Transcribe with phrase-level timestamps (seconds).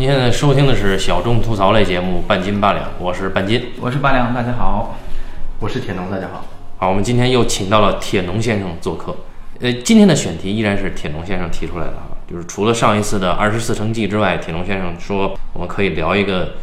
[0.00, 3.72] 您现在收听的是小众吐槽类节目《半斤八两》，我是半斤。
[3.78, 4.98] 我是八两，大家好。
[5.58, 6.46] 我是铁农，大家好。
[6.78, 9.14] 好，我们今天又请到了铁农先生做客。
[9.60, 16.54] 呃，今天的选题依然是铁农先生提出来的啊，就是除了上一次的二十四城记之外，铁农先生说我们可以聊一个，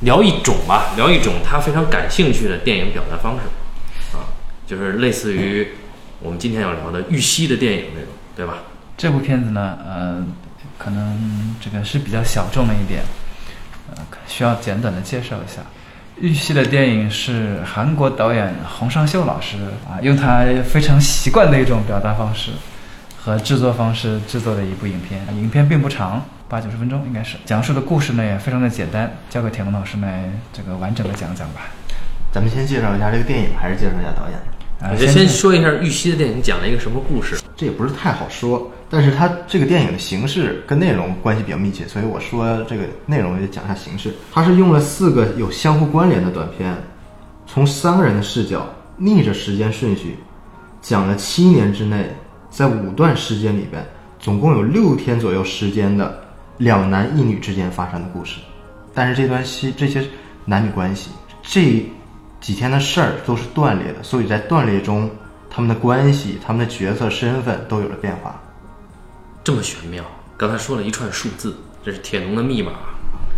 [0.00, 4.34] 聊一种吧，聊一种他非常感兴趣的电影表达方式，啊，
[4.66, 5.68] 就是类似于
[6.18, 8.64] 我们今天要聊的玉溪的电影那种，对吧？
[8.96, 10.24] 这部片子呢，呃，
[10.82, 13.02] 可能这个是比较小众的一点，
[13.90, 15.60] 呃，需要简短的介绍一下。
[16.18, 22.52] 玉溪的电影是韩国导演洪尚秀老师啊，用他非常习惯的一种表达方式
[23.18, 25.20] 和制作方式制作的一部影片。
[25.36, 27.36] 影片并不长，八九十分钟应该是。
[27.44, 31.68] 讲述的故事呢也非常的简单，交给铁龙老师来这个完整的讲讲吧。
[32.32, 34.38] 咱们先介绍一下这个电影，还是介绍一下导演？
[34.80, 37.38] 啊我先说一下玉溪的电影讲了一个什么故事。
[37.60, 44.14] 这也不是太好说，但是它这个电影的形式跟内容关系比较密切，所以我说这个内容也讲一下形式。
[44.32, 46.74] 它是用了四个有相互关联的短片，
[47.46, 50.16] 从三个人的视角逆着时间顺序，
[50.80, 52.10] 讲了七年之内，
[52.48, 53.84] 在五段时间里边，
[54.18, 56.18] 总共有六天左右时间的
[56.56, 58.40] 两男一女之间发生的故事。
[58.94, 60.02] 但是这段戏这些
[60.46, 61.10] 男女关系
[61.42, 61.84] 这
[62.40, 65.10] 几天的事儿都是断裂的，所以在断裂中，
[65.50, 68.40] 他们的关系、他们的角色身份都有了变化。
[69.42, 70.04] 这么玄妙，
[70.36, 72.70] 刚才说了一串数字，这是铁农的密码。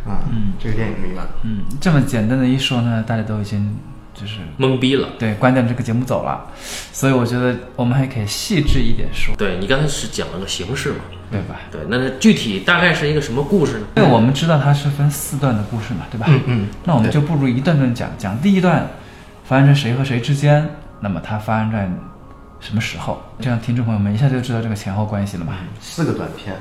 [0.05, 1.23] 啊，嗯，这个电影密码。
[1.43, 3.77] 嗯，这么简单的一说呢，大家都已经
[4.13, 5.09] 就是懵逼了。
[5.19, 6.45] 对关掉这个节目走了，
[6.93, 10.99] 所以我觉得我们还可以细致一点说，对你刚才是讲了个形式嘛？
[11.31, 11.61] 对吧？
[11.71, 13.87] 对，那具体大概是一个什么故事呢？
[13.97, 16.27] 因为我们知道它是分四段的故事嘛，对吧？
[16.29, 18.87] 嗯嗯那我们就不如一段段讲，讲第一段
[19.45, 20.69] 发生在谁和谁之间，
[21.03, 21.91] 那么它发生在
[22.61, 23.21] 什么时候？
[23.41, 25.55] 这样听众朋友们一下就知道这个前后关系了嘛。
[25.81, 26.57] 四个短片，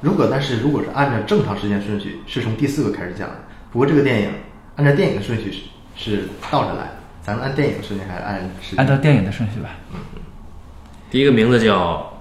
[0.00, 3.36] 如果但是如果是按照正常时间顺序，是从第四个开始讲的。
[3.72, 4.30] 不过这个电影
[4.76, 5.60] 按照电影的顺序是
[5.96, 9.70] 是倒着来的，咱们按电影的顺序还是按时间按照电影的顺序吧。
[9.92, 10.00] 嗯
[11.10, 12.12] 第一个名字叫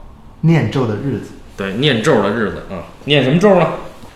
[0.41, 3.67] 念咒的日子，对念咒的日子啊，念什么咒呢？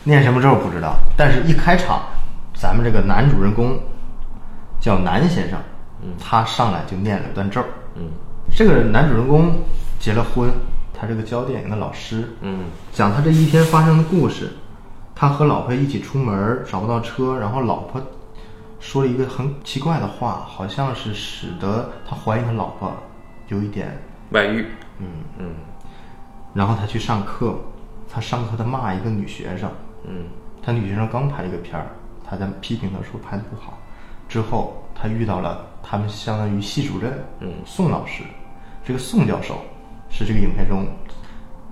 [0.04, 2.04] 念什么咒不知道，但是一开场，
[2.54, 3.80] 咱们这个男主人公
[4.80, 5.58] 叫南先生，
[6.20, 7.62] 他上来就念了段咒。
[7.96, 8.10] 嗯
[8.56, 9.54] 这个男主人公
[10.00, 10.50] 结了婚，
[10.94, 14.54] 他是个教电影的老师，嗯讲他这一天发生的故事。
[15.14, 18.00] 他和老婆一起出门，找不到车，然后老婆
[18.80, 22.94] 说了一个很奇怪的话，好像是使得他怀疑他老婆
[23.48, 24.68] 有一点，外遇。
[25.00, 25.08] 嗯。
[25.40, 25.56] 嗯
[26.54, 27.56] 然后他去上课，
[28.08, 29.70] 他上课他骂一个女学生，
[30.08, 30.26] 嗯
[30.62, 31.88] 他女学生刚拍一个片儿，
[32.24, 33.78] 他在批评他说拍的不好。
[34.30, 38.22] 之后他遇到了他们相当于系主任，嗯宋老师，
[38.84, 39.56] 这个宋教授
[40.10, 40.86] 是这个影片中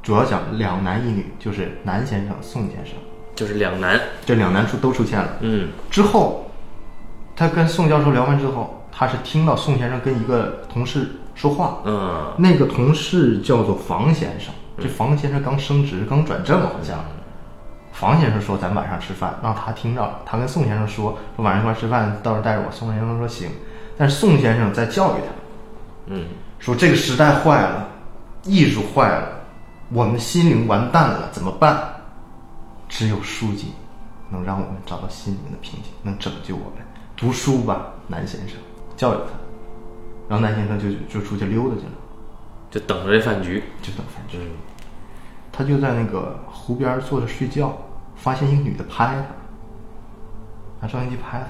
[0.02, 2.96] 主要讲两男一女，就是男先生、宋先生，
[3.36, 4.00] 就是两男。
[4.26, 5.28] 这两男出都出现了。
[5.42, 6.50] 嗯之后，
[7.36, 17.04] 他跟宋教授聊完之后，他是听到宋先生跟一个同事说话，嗯那个同事叫做房先生，这房先生刚升职，刚转正，好像。
[17.92, 20.20] 房先生说：“咱晚上吃饭。”让他听到了。
[20.26, 23.50] 他跟宋先生说：“说晚上一块儿吃饭，到时候带着我。”宋先生说：“行。”
[23.98, 25.34] 但是宋先生在教育他，
[26.08, 26.28] 嗯
[26.60, 27.88] 说这个时代坏了，
[28.44, 29.30] 艺术坏了，
[29.90, 31.80] 我们心灵完蛋了，怎么办？
[32.90, 33.74] 只有书籍
[34.30, 36.86] 能让我们找到心灵的平静，能拯救我们。
[37.16, 38.58] 读书吧，南先生
[38.98, 39.32] 教育他，
[40.28, 41.94] 然后南先生就就出去溜达去了，
[42.72, 43.64] 就等着这饭局。
[43.82, 44.38] 就等饭局。
[44.38, 44.50] 嗯
[45.58, 47.78] 他就在那个湖边坐着睡觉，
[48.14, 49.26] 发现一个女的拍他，
[50.82, 51.48] 拿照相机拍他，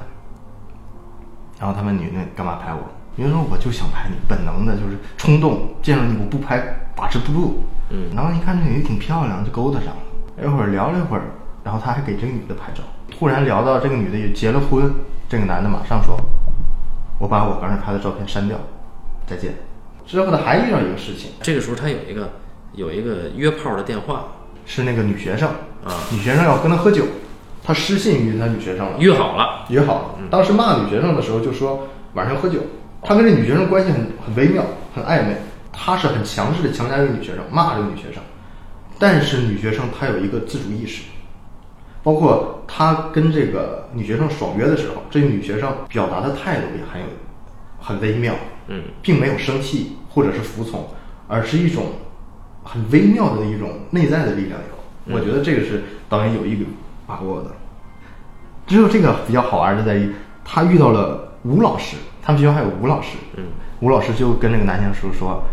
[1.60, 2.80] 然后他问女的干嘛拍我？
[3.16, 6.62] 女的说我就想拍你，本能的就是冲动，见着你我不拍
[6.96, 7.64] 把持不住。
[7.90, 10.44] 嗯然后一看这女的挺漂亮，就勾搭上了。
[10.44, 11.24] 一会儿聊了一会儿，
[11.64, 12.82] 然后他还给这个女的拍照。
[13.10, 14.92] 突然聊到这个女的也结了婚，
[15.30, 16.20] 这个男的马上说
[17.20, 18.58] ：“我把我刚才拍的照片删掉，
[19.26, 19.54] 再见。”
[20.06, 22.34] 之后他还遇到一个事情，这个时候他有一个
[22.74, 24.26] 有一个约炮的电话，
[24.66, 25.48] 是那个女学生
[25.86, 27.06] 啊，女学生要跟他喝酒，
[27.66, 29.66] 他失信于他女学生了，约好了。
[29.70, 30.20] 约好了。
[30.30, 32.60] 当时骂女学生的时候就说晚上喝酒，
[33.02, 34.64] 他跟这女学生关系很很微妙，
[34.94, 35.36] 很暧昧。
[35.78, 38.24] 他是很强势的强加于女学生，骂这个女学生，
[38.98, 41.04] 但是女学生她有一个自主意识，
[42.02, 47.08] 包括他跟这个女学生爽约的时候，这个女学生表达的态度也很有
[47.78, 48.34] 很微妙，
[48.68, 50.88] 嗯并没有生气或者是服从，
[51.28, 51.88] 而是一种
[52.64, 55.16] 很微妙的一种内在的力量有。
[55.16, 56.56] 我觉得这个是导演有意
[57.06, 57.52] 把握的。
[58.68, 60.14] 只有这个比较好玩的在于，
[60.44, 63.18] 他遇到了吴老师，他们学校还有吴老师。
[63.36, 63.44] 嗯，
[63.80, 65.44] 吴老师就跟那个男先生说说，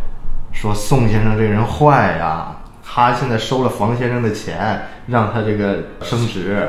[0.53, 6.69] 说宋先生这个人坏呀，他现在收了房先生的钱，让他这个升职，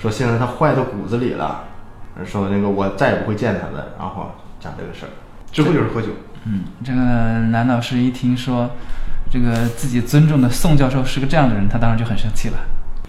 [0.00, 1.64] 说现在他坏到骨子里了，
[2.24, 4.30] 说那个我再也不会见他了，然后
[4.60, 5.10] 讲这个事儿。
[5.50, 6.08] 之后就是喝酒，
[6.44, 8.70] 嗯，这个男老师一听说
[9.28, 12.56] 这个自己尊重的宋教授是个这样的人，他当然就很生气了。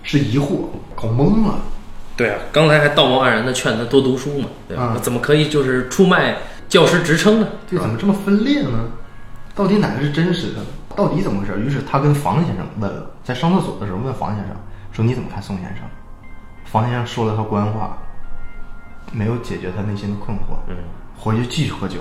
[0.03, 0.65] 是疑惑，
[0.95, 1.59] 搞懵了。
[2.17, 4.93] 对啊，刚才还道貌岸然的劝他多读书嘛，对吧？
[4.95, 6.37] 嗯怎么可以就是出卖
[6.67, 7.47] 教师职称呢？
[7.69, 8.89] 这怎么这么分裂呢？
[9.55, 10.59] 到底哪个是真实的？
[10.95, 11.59] 到底怎么回事？
[11.59, 14.55] 于是他跟房先生问了，在上厕所的时候问房先生
[14.91, 15.77] 说：“你怎么看宋先生？”
[16.65, 17.97] 房先生说了他官话，
[19.11, 20.57] 没有解决他内心的困惑。
[20.67, 20.75] 嗯，
[21.17, 21.99] 回去继续喝酒，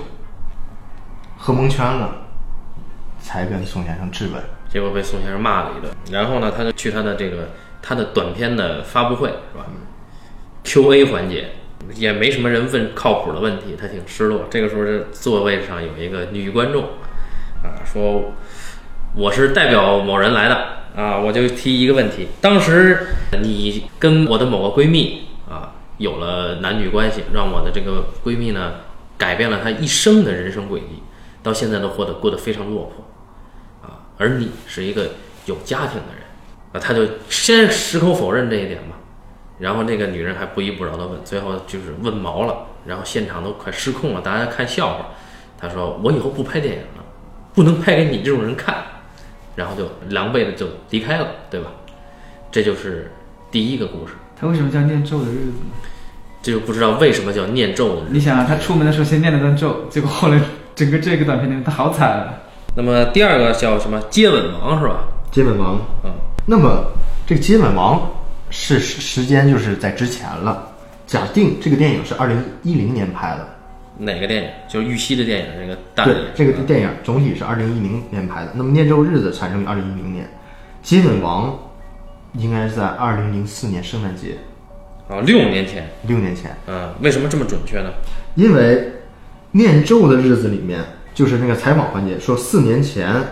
[1.37, 2.09] 喝蒙圈了，
[3.21, 4.43] 才跟宋先生质问。
[4.69, 5.91] 结果被宋先生骂了一顿。
[6.11, 7.49] 然后呢，他就去他的这个
[7.81, 9.65] 他的短片的发布会是吧
[10.63, 11.51] ？Q&A 环节
[11.95, 14.45] 也没什么人问靠谱的问题，他挺失落。
[14.49, 16.83] 这个时候，这座位上有一个女观众
[17.63, 18.33] 啊，说
[19.15, 20.55] 我是代表某人来的
[20.95, 23.07] 啊，我就提一个问题：当时
[23.41, 28.75] 你跟我的某个闺蜜啊有了男女关系，让我的这个闺蜜呢
[29.17, 31.01] 改变了她一生的人生轨迹，
[31.41, 33.89] 到现在都活得过得非常落魄。
[33.89, 35.09] 啊，而你是一个
[35.45, 36.20] 有家庭的人，
[36.73, 38.95] 啊，他就先矢口否认这一点嘛，
[39.59, 45.05] 然后那个女人还不依不饶的问，最后就是问毛了，然后现场都快失控了，大家看笑话。
[45.59, 47.03] 他说：“我以后不拍电影了，
[47.53, 48.77] 不能拍给你这种人看。”
[49.55, 51.69] 然后就狼狈的就离开了，对吧？
[52.49, 53.11] 这就是
[53.51, 55.71] 第一个故事，他为什么叫念咒的日子呢？
[56.41, 58.09] 这就不知道为什么叫念咒的日子。
[58.11, 60.41] 你想啊，他出门的时候先念了段咒，结果后来
[60.73, 62.33] 整个这个短片里面他好惨啊。
[62.75, 65.03] 那么第二个叫什么接吻王是吧？
[65.29, 66.11] 接吻王，嗯，
[66.51, 66.85] 那么
[67.25, 68.11] 这个接吻王
[68.49, 70.67] 是时时间就是在之前了。
[71.07, 73.47] 假定这个电影是二零一零年拍的，
[73.97, 74.49] 哪个电影？
[74.67, 78.51] 就是玉溪的电影，这个大对电影。，这个电影总体是二零一零年拍的。
[78.53, 80.25] 那么《念咒日子》产生于二零一零年，
[80.83, 81.57] 《接吻王》
[82.41, 84.35] 应该是在二零零四年圣诞节，
[85.07, 85.89] 啊，六年前。
[86.05, 86.53] 六年前。
[86.67, 87.91] 嗯，为什么这么准确呢？
[88.35, 88.91] 因为
[89.51, 90.81] 念咒的日子里面，
[91.13, 93.23] 就是那个采访环节说，四年前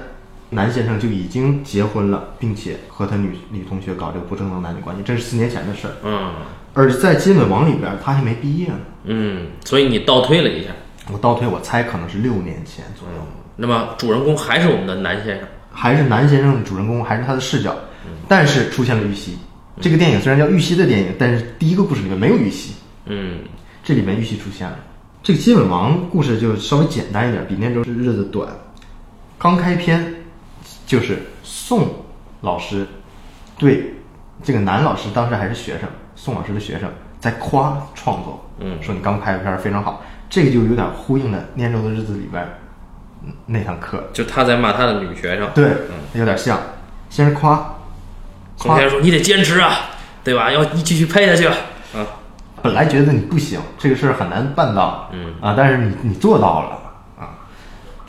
[0.49, 5.93] 男先生就已经结婚了，并且和他女女同学搞这个不正当男女关系，这是四年前的事儿。
[6.03, 6.33] 嗯
[6.75, 8.79] 而在《金吻王》里边，他还没毕业呢。
[9.03, 10.69] 嗯，所以你倒推了一下，
[11.11, 13.15] 我倒推，我猜可能是六年前左右，
[13.55, 15.47] 那么主人公还是我们的男先生。
[15.71, 17.75] 还是男先生主人公，还是他的视角，
[18.27, 19.37] 但是出现了玉溪。
[19.81, 22.73] 这个电影虽然叫玉溪的电影，但是第一个故事里面没有玉溪，
[23.05, 23.39] 嗯
[23.83, 24.77] 这里面玉溪出现了。
[25.23, 28.47] 这个《金吻王》故事就稍微简单一点，比《那时候日子》短。
[29.37, 30.13] 刚开篇
[30.89, 31.87] 就是宋
[32.41, 32.87] 老师
[33.59, 33.93] 对
[34.41, 36.89] 这个男老师，当时还是学生，宋老师的学生
[37.19, 40.01] 在夸创作，嗯说你刚拍的片儿非常好，
[40.31, 42.43] 这个就有点呼应了《念咒的日子》里边
[43.23, 45.69] 嗯那堂课，就他在骂他的女学生，对，
[46.13, 46.59] 有点像。
[47.07, 47.55] 先是夸，
[48.57, 49.91] 夸宋先生说你得坚持啊，
[50.23, 50.51] 对吧？
[50.51, 51.55] 要你继续拍下去啊。
[51.93, 52.01] 啊，
[52.63, 56.88] 本来觉得你不行，这个事儿很难办到，嗯啊，但是你你做到了啊。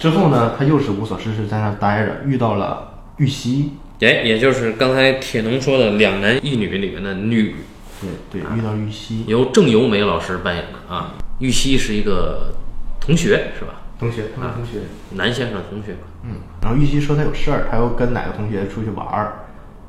[0.00, 7.56] 之后呢，他又是无所事事，在那儿待着，遇到了玉溪，哎，也就是刚才铁农说的两男一女里面的女，
[8.00, 11.12] 对对，遇到玉溪由郑由美老师扮演的啊。
[11.38, 12.54] 玉溪是一个
[12.98, 13.74] 同学是吧？
[13.98, 14.78] 同学，他们同学，
[15.10, 15.94] 男先生的同学。
[16.24, 19.44] 嗯，然后玉溪说他有事儿，他要跟哪个同学出去玩儿，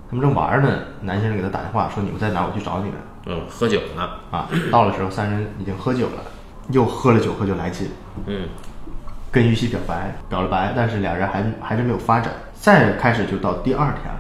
[0.10, 2.94] 他们正玩儿呢，男先生给他打电话说你们在哪儿，我去找你们
[3.28, 4.10] 嗯，喝酒呢。
[4.30, 4.50] 啊。
[4.70, 6.24] 到了时候，三人已经喝酒了，
[6.72, 7.88] 又喝了酒，喝酒来劲，
[8.26, 8.50] 嗯
[9.32, 12.34] 跟玉溪表白，表了白，但是俩人还还是没有发展。
[12.54, 14.20] 再开始就到第二天了。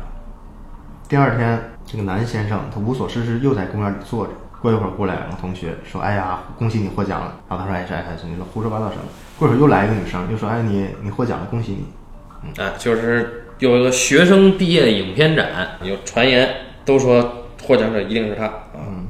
[1.08, 4.32] 第二天，这个男先生他无所事事，又在公园里坐着。
[4.62, 9.03] 过一会儿过来两个同学说：“哎呀，恭喜你获奖了。”然后他说：“哎，是哎是，你说胡说八道什么？”
[9.38, 11.75] 过一会儿又来一个女生，又说：“哎，你你获奖了，恭喜
[12.44, 12.63] 你。
[12.63, 16.48] 啊，就是有一个学生毕业影片展，有传言
[16.86, 19.08] 都说获奖者一定是他嗯。”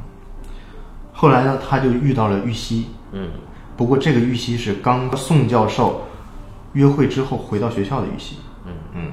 [1.13, 2.87] 后来呢，他就遇到了玉溪。
[3.11, 3.29] 嗯
[3.81, 6.03] 不过这个玉溪是刚宋教授
[6.73, 8.35] 约会之后回到学校的玉溪。
[8.63, 9.11] 嗯嗯。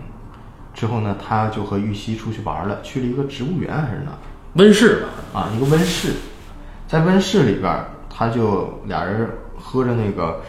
[0.74, 4.18] 之后呢，他就和玉溪出去玩了，去了一个植物园还是哪儿？
[4.56, 5.40] 温室吧。
[5.40, 6.12] 啊，一个温室，
[6.86, 10.42] 在温室里边，他就俩人喝着那个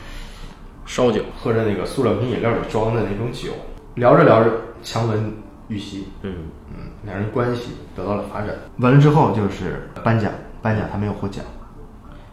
[0.85, 1.21] 烧酒。
[1.41, 3.53] 喝着那个塑料瓶饮料里装的那种酒，
[3.95, 4.51] 聊着聊着
[4.83, 5.31] 强吻
[5.69, 6.35] 玉溪，嗯
[6.71, 8.49] 嗯，两人关系得到了发展。
[8.79, 10.29] 完了之后就是颁奖，
[10.61, 11.41] 颁奖他没有获奖，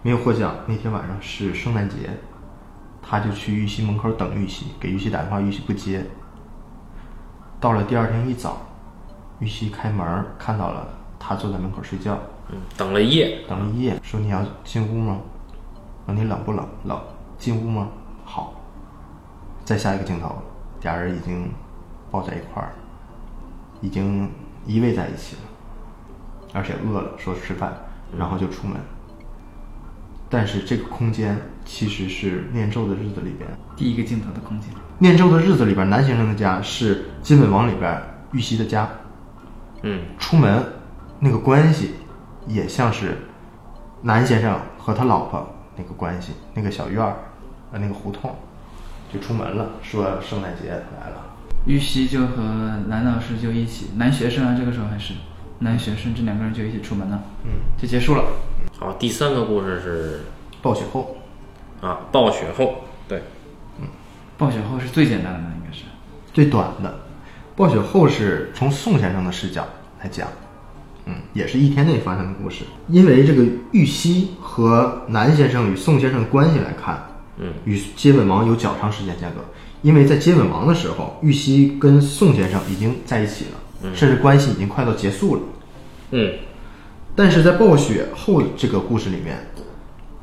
[0.07, 0.55] 没有获奖。
[0.69, 2.09] 那天晚上是圣诞节，
[3.03, 6.07] 他就去玉溪门口等玉溪，给玉溪打电话，玉溪不接。
[7.59, 8.59] 到了第二天一早，
[9.41, 10.87] 玉溪开门看到了
[11.19, 12.17] 他坐在门口睡觉，
[12.51, 13.41] 嗯，等了一夜。
[13.49, 15.19] 等了一夜，说你要进屋吗？
[16.07, 16.65] 说你冷不冷？
[16.85, 17.01] 冷。
[17.37, 17.89] 进屋吗？
[18.25, 18.55] 好。
[19.65, 20.41] 再下一个镜头，
[20.83, 21.51] 俩人已经
[22.13, 22.71] 抱在一块儿，
[23.81, 24.31] 已经
[24.67, 25.43] 依偎在一起了，
[26.55, 27.75] 而且饿了，说吃饭。
[28.17, 28.81] 然后就出门。
[30.29, 34.71] 但是这个空间其实是念咒的日子里边，第一个镜头的空间。
[34.99, 38.03] 念咒的日子里边，南先生的家是金本王里边
[38.33, 38.89] 玉溪的家。
[39.83, 40.65] 嗯出门
[41.21, 41.97] 那个关系
[42.49, 43.19] 也像是
[44.03, 47.15] 南先生和他老婆那个关系，那个小院儿，
[47.73, 48.35] 呃，那个胡同，
[49.13, 51.37] 就出门了，说圣诞节来了。
[51.67, 52.43] 玉溪就和
[52.89, 55.15] 男老师就一起，男学生啊，这个时候还是
[55.59, 58.25] 男学生，这两个人就一起出门了，嗯，就结束了。
[58.79, 60.21] 好，第三个故事是
[60.61, 61.17] 暴雪后，
[61.81, 63.23] 啊，暴雪后，对，
[63.81, 63.87] 嗯
[64.37, 65.85] 暴雪后是最简单的，应该是。
[66.35, 66.95] 最短的。
[67.57, 69.67] 暴雪后是从宋先生的视角
[70.03, 70.29] 来讲，
[71.07, 72.65] 嗯，也是一天内发生的故事。
[72.89, 77.03] 因为这个玉溪和南先生与宋先生的关系来看，
[77.39, 79.41] 嗯，与接吻王有较长时间间隔。
[79.81, 85.41] 因为在接吻王的时候，玉溪跟宋先生已经在一起了，甚至关系已经快到结束了。
[86.11, 86.35] 嗯
[87.17, 89.37] 但是在暴雪后这个故事里面，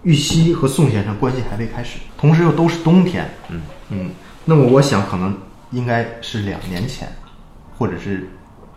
[0.03, 3.27] 玉溪和宋先生关系还未开始，同时又都是冬天。
[3.49, 4.11] 嗯嗯，
[4.45, 5.35] 那么我想可能
[5.71, 7.07] 应该是两年前，
[7.77, 8.29] 或者是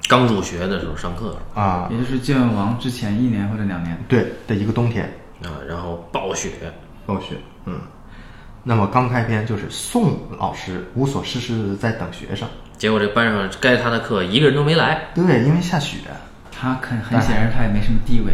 [0.09, 3.97] 刚入学的时候上课啊，也就是接吻王之前一年或者两年。
[4.09, 5.05] 对的一个冬天，
[5.43, 6.51] 啊，然后暴雪，
[7.05, 7.35] 暴雪。
[7.67, 7.81] 嗯，
[8.63, 15.99] 那么刚开篇就是宋老师无所事事的在等学生，结果这班上该他的课一个人都没来，对，因为下雪。
[16.59, 18.33] 他很很显然他也没什么地位。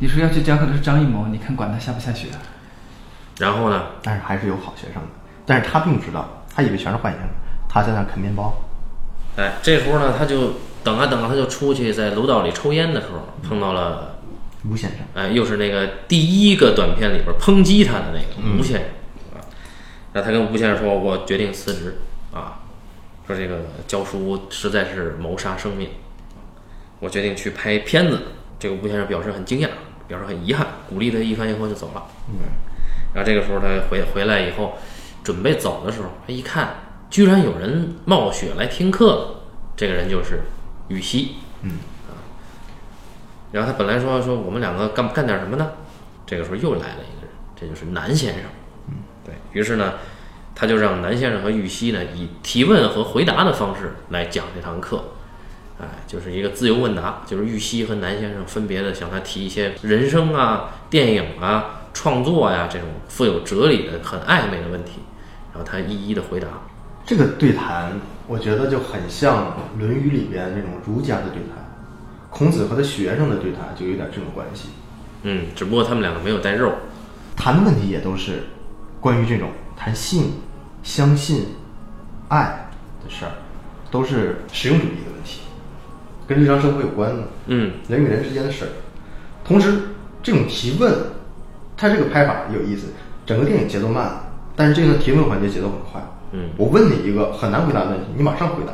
[0.00, 2.38] 你说要去教课的是张艺谋，你看管他下不下雪啊？
[3.38, 5.08] 然后呢，但是还是有好学生的，
[5.44, 7.28] 但是他并不知道，他以为全是坏学生，
[7.68, 8.62] 他在那啃面包。
[9.36, 14.18] 哎，这时候呢，他就等啊等啊，他就出去在楼道里抽烟的时候，碰到了，
[14.68, 18.82] 吴先生，哎，又是那个第一个短片里边抨击他的那个吴先生
[19.34, 19.42] 啊。
[20.12, 21.98] 那他跟吴先生说：“我决定辞职
[22.32, 22.60] 啊，
[23.26, 25.90] 说这个教书实在是谋杀生命，
[27.00, 28.20] 我决定去拍片子。”
[28.58, 29.68] 这个吴先生表示很惊讶，
[30.08, 32.06] 表示很遗憾，鼓励他一番以后就走了。
[32.28, 32.40] 嗯，
[33.14, 34.76] 然后这个时候他回回来以后，
[35.22, 36.74] 准备走的时候，他一看，
[37.08, 39.40] 居然有人冒雪来听课了，
[39.76, 40.40] 这个人就是
[40.88, 41.36] 羽西。
[41.62, 41.70] 嗯
[42.08, 42.18] 啊，
[43.52, 45.70] 然后他本来说说我们两个干干点什么呢？
[46.26, 48.42] 这个时候又来了一个人，这就是南先生。
[48.88, 49.94] 嗯，对于是呢，
[50.52, 55.04] 他就让南先生和玉溪呢以提问和回答的方式来讲这堂课。
[55.80, 65.00] 哎，就是一个自由问答，就是玉溪和南先生分别的向他提一些人生啊、电影啊、创作呀、这种富有哲理的、很暧昧的问题，
[65.52, 66.48] 然后他一一的回答。
[67.06, 67.92] 这个对谈，
[68.26, 71.64] 我觉得就很像《论语》里边那种儒家的对谈，
[72.28, 74.68] 孔子和他学生的对谈就有点这种关系。
[75.22, 76.72] 嗯，只不过他们两个没有带肉。
[77.36, 78.42] 谈的问题也都是
[79.00, 80.32] 关于这种谈性、
[80.82, 81.46] 相信、
[82.28, 82.68] 爱
[83.04, 83.30] 的事儿，
[83.92, 84.98] 都是实用主义
[86.28, 87.22] 跟日常生活有关的。
[87.46, 88.68] 嗯人与人之间的事儿。
[89.44, 89.80] 同时，
[90.22, 90.94] 这种提问，
[91.76, 92.86] 它这个拍法有意思。
[93.26, 94.10] 整个电影节奏慢，
[94.54, 96.00] 但是这个提问环节节奏很快。
[96.32, 98.72] 嗯我问你一个很难回答的问题，你马上回答，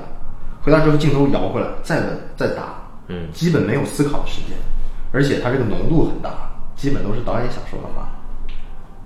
[0.62, 2.74] 回答之后镜头摇回来，再问再答，
[3.08, 4.56] 嗯基本没有思考的时间，
[5.12, 6.30] 而且它这个浓度很大，
[6.76, 8.08] 基本都是导演想说的话，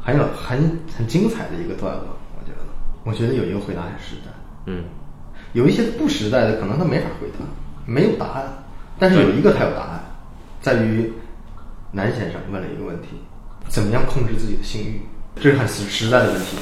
[0.00, 0.59] 很有很
[0.97, 2.05] 很精彩的一个段落。
[2.38, 2.64] 我觉得，
[3.05, 4.31] 我觉得有一个回答很实在。
[4.67, 4.85] 嗯
[5.55, 7.45] 有一些不实在的，可能他没法回答，
[7.88, 8.64] 没有答案。
[8.99, 10.04] 但是有一个他有答案，
[10.61, 11.12] 在于
[11.92, 13.09] 南先生问了一个问题：
[13.68, 15.00] 怎么样控制自己的性欲？
[15.37, 16.59] 这是很实实在的问题。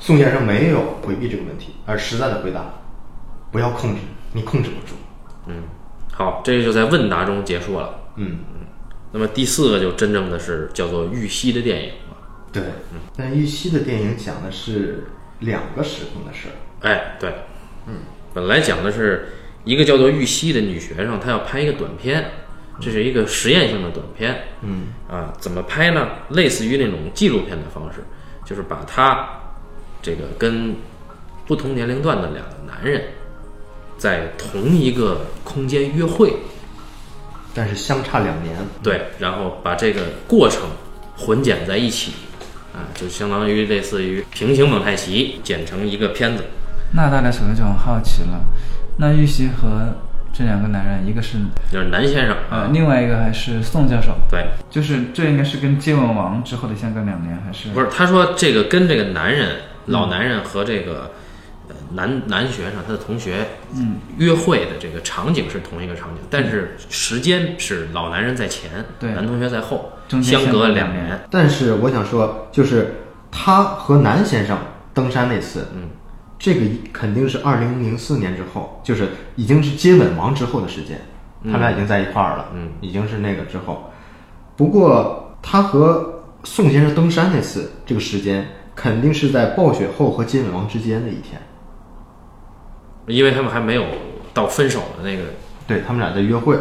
[0.00, 2.64] 宋先生没有回避这个问题，而实在的回答：
[3.52, 4.00] 不要控制，
[4.32, 4.94] 你控制不住。
[5.46, 5.64] 嗯，
[6.12, 7.94] 好，这个就在问答中结束了。
[8.16, 8.38] 嗯，
[9.12, 12.16] 那么第四个就真正的是叫做玉溪的电影了。
[12.52, 12.62] 对。
[13.16, 15.08] 那玉溪的电影讲的是
[15.40, 16.54] 两个时空的事儿。
[16.88, 17.34] 哎，对，
[17.86, 17.94] 嗯，
[18.32, 19.28] 本来讲的是
[19.66, 22.24] 一个叫做玉溪的女学生，她要拍一个短片，
[22.80, 24.44] 这是一个实验性的短片。
[24.62, 26.08] 嗯啊，怎么拍呢？
[26.30, 27.98] 类似于那种纪录片的方式，
[28.44, 29.28] 就是把她
[30.00, 30.74] 这个跟
[31.46, 33.02] 不同年龄段的两个男人
[33.98, 36.32] 在同一个空间约会，
[37.52, 38.56] 但是相差两年。
[38.84, 40.62] 对，然后把这个过程
[41.16, 42.12] 混剪在一起，
[42.72, 46.44] 啊，就相当于类似于平行蒙太奇剪成一个片子。
[46.94, 48.40] 那大家可能就很好奇了，
[48.98, 49.94] 那玉溪和
[50.32, 51.38] 这两个男人，一个是
[51.70, 52.36] 就是南先生。
[52.50, 57.70] 呃，啊，另外一个还是宋教授，对，就是这应该是跟接吻王之后的相隔两年，还是？
[57.70, 61.10] 不是，他说这个跟这个男人，老男人和这个
[61.68, 69.12] 呃男男学生他的同学，嗯，约会的这个场景是同一个场景，但是时间是老男人在前，对。
[69.12, 71.20] 男同学在后，中间相隔相隔两两年。
[71.30, 72.94] 但是我想说，就是
[73.30, 74.58] 他和南先生
[74.92, 75.88] 登山那次，嗯，
[76.46, 76.60] 这个
[76.92, 80.96] 肯定是二零零四年之后，就是已经是接吻王之后的时间，
[81.42, 83.90] 他们俩已经在一块儿了，嗯，已经是那个之后。
[84.54, 91.42] 不过他和宋先生登山那次这个时间，肯定是在暴雪后和接吻王之间的一天。
[93.08, 93.84] 因为他们还没有
[94.32, 95.24] 到分手的那个，
[95.66, 96.56] 对他们俩在约会，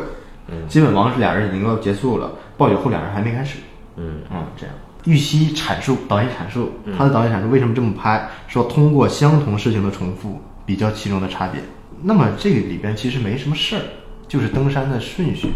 [0.47, 3.59] 嗯，接吻王是俩人已经要结束了，暴雪后俩人还没开始。
[3.97, 4.73] 嗯嗯，这样。
[5.05, 11.61] 玉溪阐述导演阐述他的导演阐述为什么这么拍，说通过相同事情的重复比较其中的差别。
[12.01, 13.81] 那么这个里边其实没什么事儿，
[14.27, 15.47] 就是登山的顺序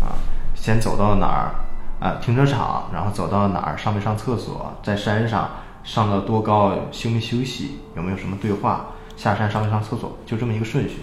[0.00, 0.16] 啊，
[0.54, 1.54] 先走到哪儿
[2.00, 5.50] 啊，停车场，然后走到哪儿上没上厕所，在山上
[5.82, 10.96] 上到多高，休没休息，有没有什么对话，下山上没上厕所，就这么一个顺序。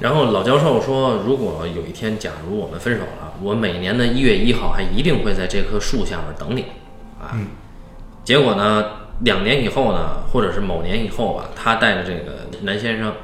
[0.00, 6.64] 然后老教授说，如果有一天，假如我们分手了，我每年的一月一号还一定会在这棵树下面等你，
[7.22, 7.38] 啊，
[8.24, 8.84] 结果呢，
[9.20, 13.14] 两年以后呢，或者是某年以后吧，他带着这个南先生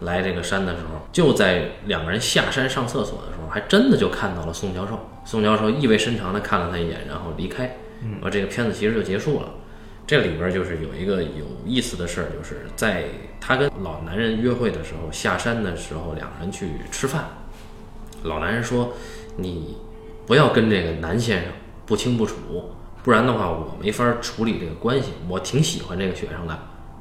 [0.00, 4.98] 来这个山的时候，就在两个人下山上厕所的时候，还真的就看到了宋教授。
[5.24, 7.78] 宋教授意味深长地看了他一眼，然后离开，
[8.20, 9.48] 而这个片子其实就结束了。
[10.06, 13.04] 这里边就是有一个有意思的事儿，就是在
[13.40, 17.24] 他跟老男人约会的时候，下山的时候，两个人去吃饭。
[18.24, 18.92] 老男人说
[19.36, 19.78] ：“你
[20.26, 21.52] 不要跟这个男先生
[21.86, 22.34] 不清不楚，
[23.04, 25.12] 不然的话我没法处理这个关系。
[25.28, 26.54] 我挺喜欢这个学生的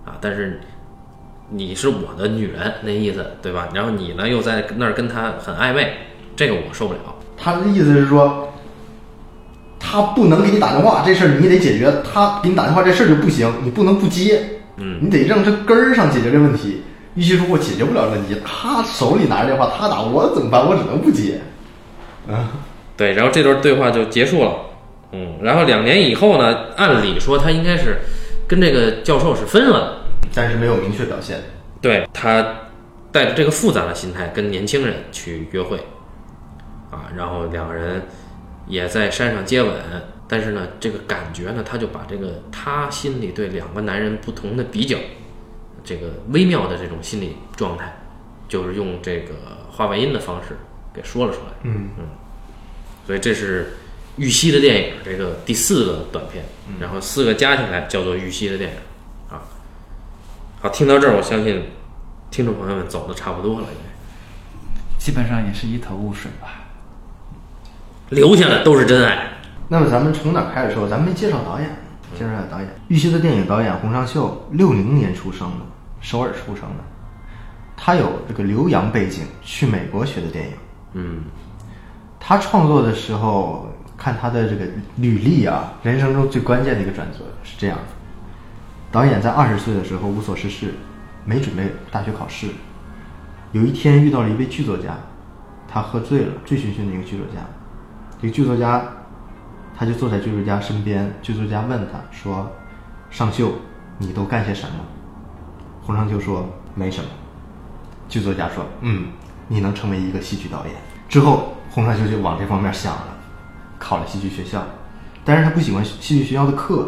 [0.05, 0.59] 啊，但是
[1.49, 3.69] 你是我的女人，那意思对吧？
[3.73, 5.93] 然后你呢又在那儿跟他很暧昧，
[6.35, 6.99] 这个我受不了。
[7.37, 8.53] 他的意思是说，
[9.79, 11.89] 他不能给你打电话，这事儿你得解决。
[12.03, 14.43] 他给你打电话这事儿就不行，你不能不接，
[14.75, 16.83] 嗯，你得让这根儿上解决这问题。
[17.15, 20.67] 与其说：“我解决不了问题，他手里拿着电话，他打我怎么办？
[20.67, 21.39] 我只能不接。”
[22.27, 22.49] 啊，
[22.97, 24.51] 对，然后这段对话就结束了。
[25.13, 27.99] 嗯，然后两年以后呢，按理说他应该是
[28.47, 29.97] 跟这个教授是分了的。
[30.33, 31.39] 但是没有明确表现。
[31.79, 32.43] 对他
[33.11, 35.77] 带着这个复杂的心态跟年轻人去约会，
[36.89, 38.01] 啊，然后两个人
[38.67, 39.71] 也在山上接吻，
[40.27, 44.97] 但是呢，这个感觉呢，他就把这个他心里对两个男人不同的比较，
[45.83, 47.93] 这个微妙的这种心理状态，
[48.47, 49.35] 就是用这个
[49.69, 50.57] 画外音的方式
[50.91, 51.51] 给说了出来。
[51.63, 52.05] 嗯嗯
[53.05, 53.73] 所以这是
[54.17, 56.45] 玉溪的电影这个第四个短片，
[56.79, 58.77] 然后四个加起来叫做玉溪的电影
[59.29, 59.41] 啊。
[60.61, 61.63] 好，听到这儿，我相信
[62.29, 66.61] 听众朋友们走的差不多了，应该基本上也是一头雾水吧。
[68.09, 69.29] 留下的都是真爱。
[69.67, 70.87] 那么咱们从哪儿开始说？
[70.87, 71.67] 咱们没介绍导演，
[72.17, 72.69] 介绍下导演。
[72.89, 75.65] 玉溪的电影导演洪尚秀，六零年出生的，
[76.01, 76.83] 首尔出生的。
[77.75, 80.51] 他有这个留洋背景，去美国学的电影。
[80.93, 81.23] 嗯
[82.19, 83.67] 他创作的时候，
[84.03, 84.65] 看他的这个
[84.97, 87.83] 履历啊，人生中最关键的一个转折是这样的：
[88.91, 90.73] 导演在二十岁的时候无所事事，
[91.23, 92.49] 没准备大学考试。
[93.53, 94.97] 有一天遇到了一位剧作家，
[95.69, 97.39] 他喝醉了，醉醺醺的一个剧作家。
[98.21, 98.83] 这个剧作家，
[99.73, 102.51] 他就坐在剧作家身边，剧作家问他说
[103.09, 103.53] ：“尚秀，
[103.99, 104.75] 你都干些什么？”
[105.81, 107.09] 洪尚秀说：“没什么。”
[108.09, 109.05] 剧作家说：“嗯，
[109.47, 110.75] 你能成为一个戏剧导演。”
[111.07, 113.12] 之后，洪尚秀就往这方面想了，
[113.83, 114.65] 考了戏剧学校，
[115.25, 116.87] 但是他不喜欢戏剧学校的课。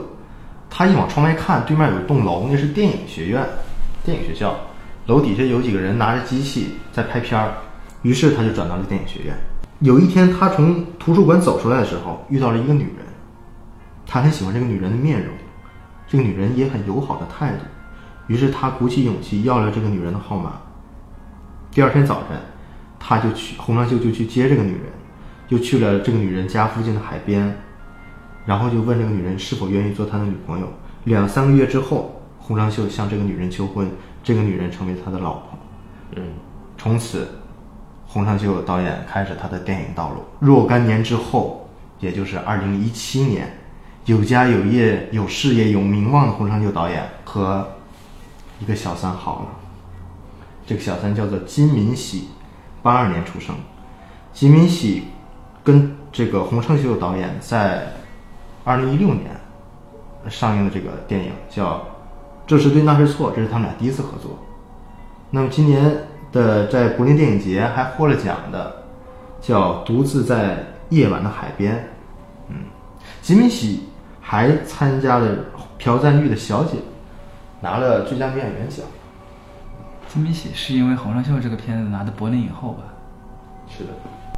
[0.69, 3.45] 他一往窗外看，对面有一栋楼，那是电影学院，
[4.03, 4.55] 电影学校。
[5.07, 7.51] 楼底下有几个人拿着机器在拍片儿，
[8.01, 9.35] 于是他就转到了电影学院。
[9.79, 13.05] 有一天，他从图书馆走出来的时候，遇到了一个女人，
[14.07, 15.33] 他很喜欢这个女人的面容，
[16.07, 17.65] 这个女人也很友好的态度，
[18.27, 20.53] 于是他鼓起勇气要了这个女人的号码。
[21.71, 22.37] 第二天早晨，
[22.99, 24.81] 他就去洪尚秀就去接这个女人，
[25.49, 27.55] 又去了这个女人家附近的海边，
[28.45, 30.67] 然后就问这个女人是否愿意做他的女朋友。
[31.03, 33.89] 两三个月之后，洪尚秀向这个女人求婚，
[34.23, 35.59] 这个女人成为他的老婆。
[36.15, 36.23] 嗯，
[36.77, 37.27] 从此，
[38.07, 40.23] 洪尚秀导演开始他的电影道路。
[40.39, 43.47] 若干年之后，也就是二零一七年，
[44.05, 47.67] 有家有业、有事业、有名望的洪尚秀导演和
[48.59, 49.47] 一个小三好了。
[50.65, 52.29] 这个小三叫做金敏喜，
[52.81, 53.55] 八二年出生。
[54.33, 55.03] 金敏喜
[55.65, 57.87] 跟这个洪承秀导演在
[58.63, 59.31] 二零一六年
[60.29, 61.77] 上映的这个电影叫
[62.47, 64.39] 《这是对那是错》，这是他们俩第一次合作。
[65.31, 65.91] 那么今年
[66.31, 68.83] 的在柏林电影节还获了奖的，
[69.41, 71.75] 叫《独自在夜晚的海边》。
[72.49, 72.57] 嗯，
[73.23, 73.89] 金敏喜
[74.21, 75.35] 还参加了
[75.79, 76.77] 朴赞玉的《小姐》，
[77.59, 78.85] 拿了最佳女演员奖。
[80.07, 82.83] 金敏喜是因为《洪尚秀》这个片子拿的柏林影后吧？
[83.67, 83.89] 是的，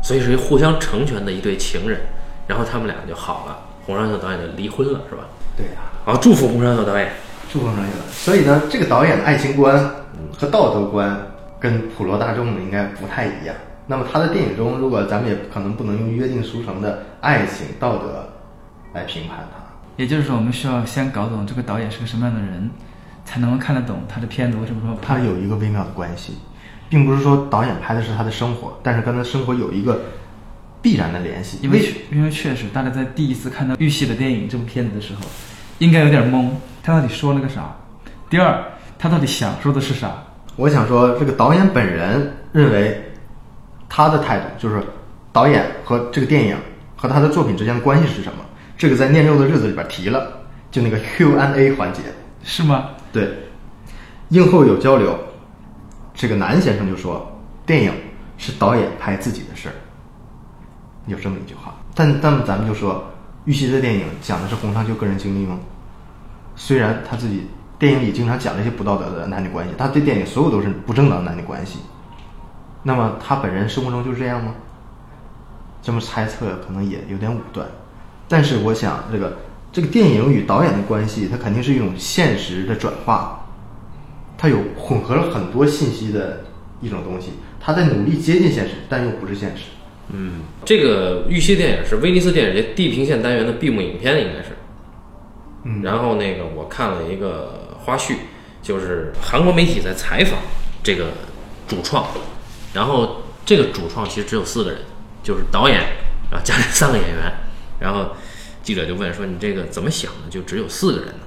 [0.08, 2.00] 所以是一互相成全的一对情人，
[2.48, 3.60] 然后他们俩就好了。
[3.86, 5.26] 洪尚秀导演就离婚了，是吧？
[5.58, 7.12] 对呀、好，祝福洪尚秀导演。
[7.52, 8.06] 祝福上去了。
[8.10, 9.78] 所以呢，这个导演的爱情观
[10.38, 11.28] 和道德观
[11.60, 13.54] 跟普罗大众的应该不太一样。
[13.86, 18.30] 那么他的电影中，如果咱们也可能不能用约定俗成的爱情道德
[18.94, 19.62] 来评判他。
[19.98, 22.72] 也就是说，我们需要先搞懂这个导演是个什么样的人，
[23.26, 25.20] 才能够看得懂他的片子为什么说他。
[25.20, 26.38] 有一个微妙的关系，
[26.90, 30.02] 并不是说导演拍的是他的生活，但是跟他生活有一个
[30.82, 31.60] 必然的联系。
[31.62, 35.22] 因为确因为确实，大家在第一次看到玉溪的电影这部片子的时候，
[35.80, 36.50] 应该有点懵，
[36.82, 37.76] 他到底说了个啥？
[38.30, 38.64] 第二，
[38.98, 40.12] 他到底想说的是啥？
[40.56, 43.00] 我想说，这个导演本人认为
[43.88, 44.82] 他的态度就是
[45.32, 46.58] 导演和这个电影
[46.96, 48.44] 和他的作品之间的关系是什么？
[48.78, 50.40] 这个在《念肉的日子》里边提了，
[50.72, 52.02] 就那个 Q&A 环节。
[52.44, 52.90] 是吗？
[53.12, 53.30] 对，
[54.30, 55.18] 映后有交流，
[56.18, 57.32] 这个南先生就说，
[57.64, 57.94] 电影
[58.40, 59.76] 是导演拍自己的事儿，
[61.06, 61.76] 有这么一句话。
[61.94, 63.06] 但但咱们就说，
[63.46, 65.60] 玉溪的电影讲的是洪尚秀个人经历吗？
[66.56, 67.46] 虽然他自己
[67.78, 71.78] 电影里经常讲了一些不道德的男女关系，他对电影所有都是不正当男女关系。
[72.82, 74.56] 那么他本人生活中就是这样吗？
[75.84, 77.68] 这么猜测可能也有点武断。
[78.28, 79.38] 但是我想，这个
[79.72, 83.47] 这个电影与导演的关系，它肯定是一种现实的转化，
[84.38, 86.46] 它有混合了很多信息的
[86.80, 89.64] 一种东西，他在努力接近现实，但又不是现实。
[90.10, 94.50] 嗯，这个玉溪电影是威尼斯电影节地平线单元的闭幕影片，应该是。
[95.64, 98.14] 嗯然后那个我看了一个花絮，
[98.62, 100.40] 就是韩国媒体在采访
[100.82, 101.08] 这个
[101.68, 102.08] 主创，
[102.74, 104.80] 然后这个主创其实只有四个人，
[105.24, 105.78] 就是导演，
[106.32, 107.34] 然后加上三个演员，
[107.80, 108.16] 然后
[108.64, 110.30] 记者就问说：“你这个怎么想的？
[110.30, 111.20] 就只有四个人呢？”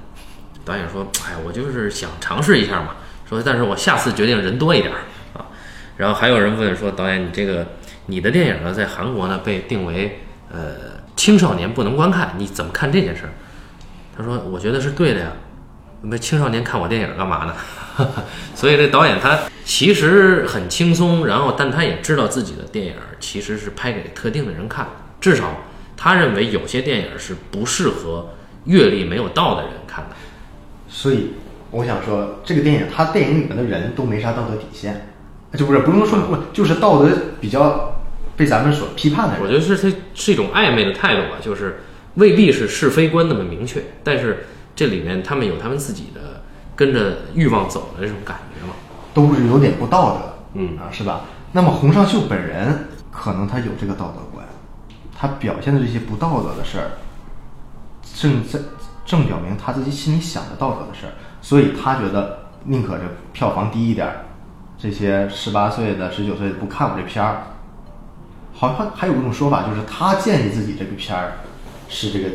[0.65, 2.95] 导演说：“哎，我就是想尝试一下嘛，
[3.27, 4.93] 说但是我下次决定人多一点
[5.33, 5.45] 啊。”
[5.97, 7.67] 然后还有人问说：“导演，你这个
[8.07, 10.21] 你的电影呢，在韩国呢被定为
[10.51, 13.23] 呃青少年不能观看，你怎么看这件事？”
[14.17, 15.31] 他说：“我觉得是对的呀，
[16.01, 17.55] 那青少年看我电影干嘛呢？
[18.55, 24.87] 所以这导演他其实很轻松，然后但他也知道自己的电影其实是拍给特定的人看，
[25.19, 25.57] 至少
[25.95, 28.29] 他认为有些电影是不适合
[28.65, 30.15] 阅历没有到的人看的。
[30.93, 31.31] 所以
[31.71, 35.07] 我想说，这个电影它电影里面的人都没啥道德底线，
[35.53, 37.95] 就不是不用说不，就是道德比较
[38.35, 39.41] 被咱们所批判的人。
[39.41, 41.81] 我觉得是它是一种暧昧的态度吧，就是
[42.15, 46.43] 未必是是非观那么明确，但是这里面他们有他们自己的
[46.75, 48.73] 跟着欲望走的这种感觉嘛。
[49.13, 51.21] 都是有点不道德，嗯啊，是吧？
[51.53, 54.45] 那么洪尚秀本人可能他有这个道德观，
[55.17, 56.91] 他表现的这些不道德的事儿，
[58.15, 58.59] 正在
[59.11, 64.07] 正表明他自己心里想的道德的事儿，所以他觉得宁可这票房低一点，
[64.77, 67.43] 这些十八岁的、十九岁的不看我这片儿。
[68.53, 71.39] 好像还有一种说法，就是他建议自己这个片儿
[71.89, 72.29] 是这个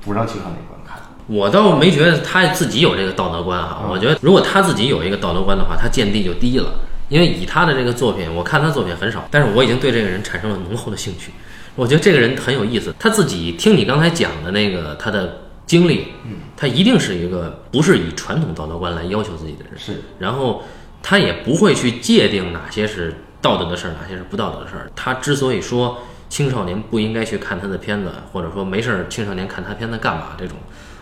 [0.00, 0.98] 不让青少年观看。
[1.26, 6.72] 我倒没觉得他自己有这个道德观啊，我觉得如果他自己有一个道德观的话，他见地就低了。
[7.10, 11.32] 因为以他的这个作品，我看他作品很少，但是我已经对这个人产生了浓厚的兴趣。
[11.74, 15.38] 我觉得这个人很有意思，他自己听你刚才讲的那个他的
[15.70, 16.08] 经历，
[16.56, 20.64] 他一定是一个不是以传统道德观来要求自己的人，是然后
[21.00, 24.90] 他也不会去界定哪些是道德的事儿，哪些是不道德的事儿。
[24.96, 30.56] 他之所以说青少年不应该去看他的片子，或者说没事儿青少年看他片子干嘛这种，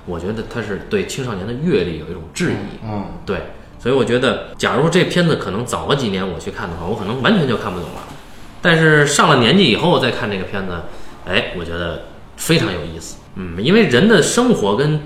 [0.05, 2.85] 我觉得他是对青少年的阅历有一种质疑。
[2.85, 3.39] 嗯，对，
[3.79, 8.03] 所以我觉得，假如这片子可能早个几年我去看的话，我可能完全就看不懂了。
[8.61, 10.75] 但是上了年纪以后再看这个片子，
[11.25, 12.03] 哎，我觉得
[12.37, 13.17] 非常有意思。
[13.41, 15.01] 嗯，因为人的生活跟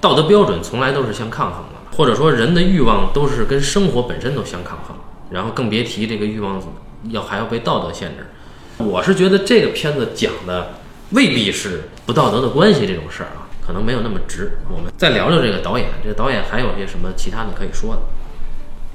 [0.00, 4.96] 道德标准从来都是相抗衡的，或者说人的欲望都是跟生活本身都相抗衡，
[5.30, 6.62] 然后更别提这个欲望
[7.10, 8.26] 要还要被道德限制。
[8.78, 10.74] 我是觉得这个片子讲的
[11.10, 14.52] 未必是不道德的关系这种事儿啊，可能没有那么直。
[14.70, 18.02] 我们再聊聊这个导演，这个导演还有些什么其他的可以说的？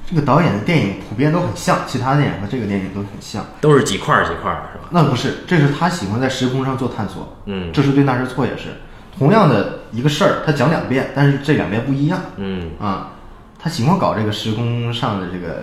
[0.10, 3.46] 这个导演的电影普遍都很像，其他电影和这个电影都很像。
[3.62, 4.90] 都是几块儿几块儿的是吧？
[4.92, 7.38] 那不是，这是他喜欢在时空上做探索。
[7.46, 8.70] 嗯这是对那是错也是，
[9.18, 13.12] 同样的一个事儿，他讲两遍，但是这两遍不一样嗯啊。
[13.58, 15.62] 他喜欢搞这个时空上的这个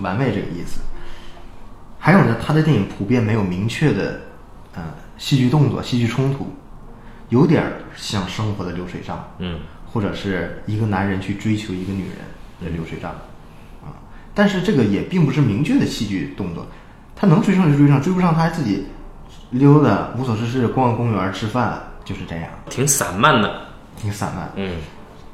[0.00, 0.80] 玩味这个意思。
[1.98, 4.20] 还有呢，他的电影普遍没有明确的，
[4.74, 4.82] 呃，
[5.16, 6.52] 戏剧动作、戏剧冲突，
[7.30, 12.18] 有点儿像生活的流水账，嗯或者是一个男人去追求一个女人
[12.62, 13.22] 的流水账，啊，
[14.34, 16.66] 但是这个也并不是明确的戏剧动作，
[17.14, 18.86] 他能追上就追上，追不上他还自己
[19.50, 23.68] 溜达无所事事，逛公园吃饭，就是这样，挺散漫的。
[23.96, 24.50] 挺散漫。
[24.56, 24.76] 嗯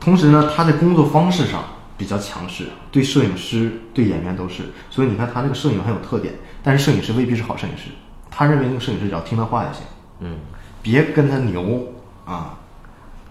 [0.00, 1.62] 同时呢，他在工作方式上
[1.96, 4.64] 比较强势，对摄影师、对演员都是。
[4.90, 7.90] 所以你看他这个摄影很有特点，但是摄影师未必是好摄影师。
[8.30, 9.82] 他认为那个摄影师只要听他话就行，
[10.20, 10.36] 嗯
[10.82, 11.86] 别跟他牛
[12.24, 12.58] 啊，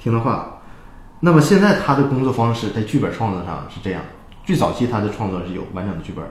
[0.02, 0.60] 听他话。
[1.20, 4.02] 那么现在他的工作方式在剧本创作上是这样：
[4.46, 6.24] 最早期他的创作是有完整的剧本，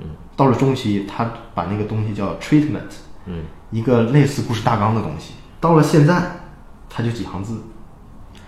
[0.00, 0.06] 嗯，
[0.36, 2.90] 到了中期，他把那个东西叫 treatment，
[3.26, 5.34] 嗯，一个类似故事大纲的东西。
[5.60, 6.20] 到了现在，
[6.88, 7.60] 他就几行字，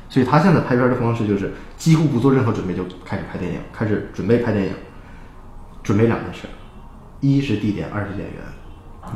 [0.08, 4.72] 所以他现在拍片的方式就是几乎不做任何准备就开始拍电影，开始准备拍电影，
[5.82, 6.48] 准备两件事，
[7.20, 8.42] 一是地点，二是演员，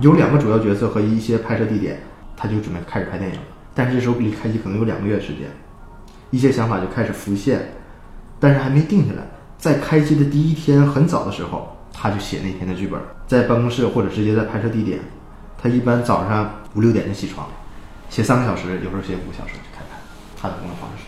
[0.01, 2.01] 有两个主要角色和一些拍摄地点，
[2.37, 3.43] 他就准备开始拍电影了。
[3.75, 5.49] 但是这时候离开机可能有两个月时间，
[6.31, 7.75] 一些想法就开始浮现，
[8.39, 9.23] 但是还没定下来。
[9.59, 15.01] 在开机的第一天很早的时候，他就写那天的剧本，在办公室或者直接在拍摄地点。
[15.61, 17.49] 他一般早上五六点就起床，
[18.11, 19.99] 写三个小时，有时候写五个小时就开拍。
[20.41, 21.05] 他的工作方式。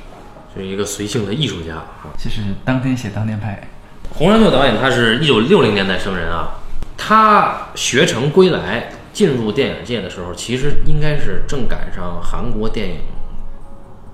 [0.57, 2.09] 是一个随性的艺术家啊。
[2.17, 3.63] 就是当天写当天拍。
[4.11, 6.55] 洪尚秀导演他是一九六零年代生人啊，
[6.97, 12.97] 他学成归来进入电影界的时候，其实应该是正赶上韩国电影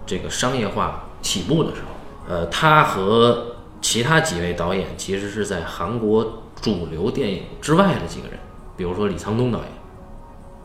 [0.05, 2.35] 这个商业化起步的时候。
[2.35, 3.54] 呃，他和
[3.85, 8.39] 其他几位导演其实是在韩国主流电影之外的几个人，
[8.79, 9.69] 比如说李沧东导演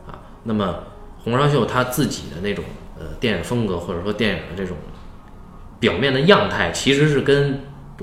[0.06, 0.18] 啊。
[0.44, 0.84] 那么
[1.18, 2.64] 洪尚秀他自己的那种
[2.98, 4.74] 呃电影风格或者说电影的这种
[5.78, 7.60] 表面的样态，其实是跟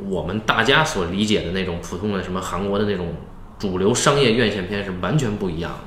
[0.08, 3.16] 我们大家所理解的那种普通的什么韩国的那种
[3.58, 5.80] 主流商业院线片是完全不一样的。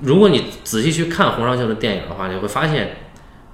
[0.00, 2.96] 如果你仔细去看洪尚秀的电影的话，你会发现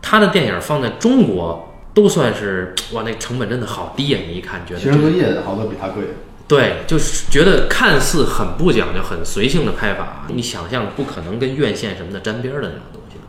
[0.00, 1.67] 他的电影放在中国
[1.98, 4.18] 都算是哇，那成本真的好低呀！
[4.28, 6.04] 你一看觉得学生作业好多比他贵。
[6.46, 13.22] 对，就是觉得看似很不讲究、很随性的拍法，你想象不可能跟院线什么的沾边儿的那种东西的。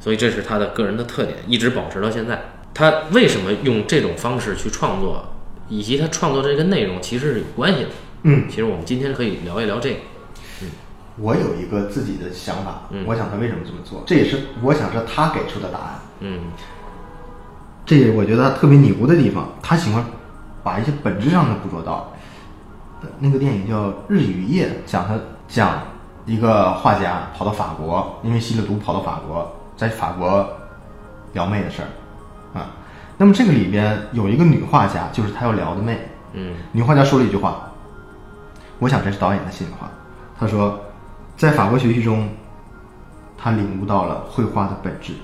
[0.00, 2.40] 所以这是他的个人的特点，一直保持到现在。
[2.72, 5.34] 他为什么用这种方式去创作，
[5.68, 7.88] 以及他创作这个内容其实是有关系的。
[8.22, 9.96] 嗯，其实我们今天可以聊一聊这个。
[10.62, 10.68] 嗯
[11.20, 16.00] 我有一个自己的想法，嗯我想他为什么这么做，这也是我想是他给出的答案。
[16.20, 16.38] 嗯
[17.88, 20.04] 这也我觉得他特别牛的地方，他喜欢
[20.62, 22.12] 把一些本质上的捕捉到。
[23.18, 25.78] 那个电影叫《日与夜》，讲他讲
[26.26, 30.46] 一个画家跑到法国，因为吸了毒跑到法国，在法国
[31.32, 31.88] 撩妹的事儿
[32.60, 32.72] 啊。
[33.16, 35.98] 那么这个里边有一个女画家，就是他要撩的妹。
[36.34, 37.70] 嗯女画家说了一句话，
[38.80, 39.88] 我想这是导演的心里话。
[40.38, 40.78] 他说，
[41.38, 42.28] 在法国学习中，
[43.38, 45.14] 他领悟到了绘画的本质。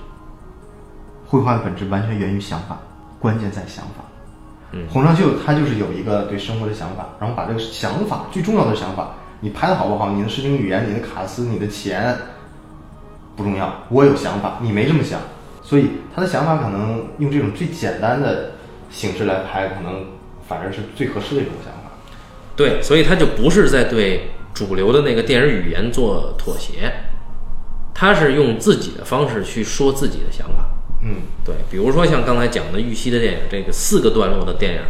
[1.35, 2.79] 绘画的本质完全源于想法，
[3.19, 4.05] 关键在想法。
[4.71, 12.15] 嗯洪尚秀他就是有一个对生活的想法，然后把这个想法最重要的想法，你拍的好不好，你的视听语言、你的卡斯、你的钱
[13.35, 15.19] 不重要，我有想法，你没这么想，
[15.61, 18.51] 所以他的想法可能用这种最简单的
[18.89, 20.05] 形式来拍，可能
[20.47, 21.91] 反而是最合适的一种想法。
[22.55, 26.91] 对，所以他就不是在对主流的那个电影语言做妥协，
[27.93, 30.65] 他是用自己的方式去说自己的想法。
[31.05, 34.81] 嗯，对，比如说像刚才讲的玉溪的电影，这个四个段落的电影，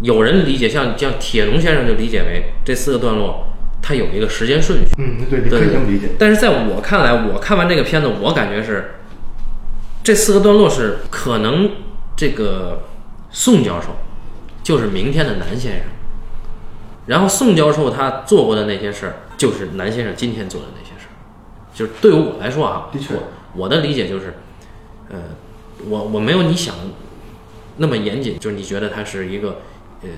[0.00, 3.48] 有人理解像像铁龙先生就理解为这四个段落
[3.82, 4.86] 它有一个时间顺序。
[4.98, 6.10] 嗯，对，你可对以这么理解。
[6.18, 8.94] 但是在我看来，我看完这个片子，我感觉是
[10.04, 11.70] 这四个段落是可能
[12.16, 12.84] 这个
[13.30, 13.88] 宋教授
[14.62, 15.86] 就是明天的南先生，
[17.06, 21.14] 然后宋教授他做过的那些事儿，就是南先生今天做的那些事儿。
[21.74, 23.22] 就是对于我来说啊，的确我
[23.54, 24.34] 我的理解就是，
[25.10, 25.18] 呃，
[25.88, 26.74] 我我没有你想
[27.76, 29.60] 那么严谨，就是你觉得它是一个
[30.02, 30.08] 呃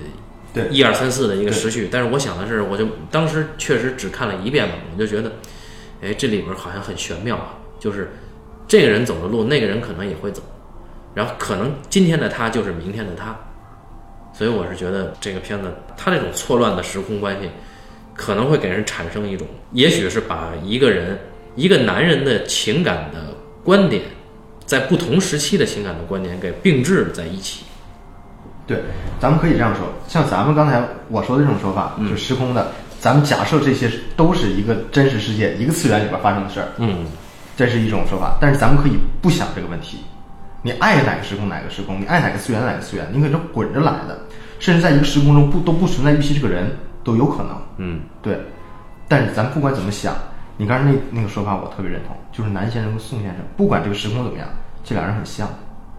[0.53, 5.33] 对一二三四的一个时序，但是我想的是，我就当时确实只看了一遍嘛，我就觉得，
[6.01, 8.13] 哎，这里边好像很玄妙啊，就是
[8.67, 10.41] 这个人走的路，那个人可能也会走，
[11.13, 13.37] 然后可能今天的他就是明天的他，
[14.33, 17.49] 所以我是觉得这个片子它这种错乱的时空关系，
[18.15, 21.19] 可能会给人产生一种，也许是把一个人
[21.55, 24.03] 一个男人的情感的观点，
[24.69, 27.65] 在不同时期的情感的观点给并置在一起。
[28.67, 28.83] 对，
[29.19, 32.67] 咱们可以这样说，像咱们刚才我说的这种说法，就时空的，
[32.99, 37.07] 咱们假设这些都是一个真实世界、一个次元里边发生的事儿，嗯，
[37.57, 38.37] 这是一种说法。
[38.39, 38.91] 但是咱们可以
[39.23, 39.97] 不想这个问题，
[40.61, 44.19] 你爱哪个时空哪个时空，你爱哪个次元哪个次元，你可是滚着来的，
[44.59, 46.69] 甚至在一个时空中不都不存在玉溪这个人
[47.03, 47.59] 都有可能。
[47.77, 48.39] 嗯，对，
[49.07, 50.13] 但是咱不管怎么想，
[50.57, 54.47] 你刚才那那个说法我特别认同，就是南先生和宋先生，不管这个时空怎么样，
[54.81, 55.45] 这俩人很像，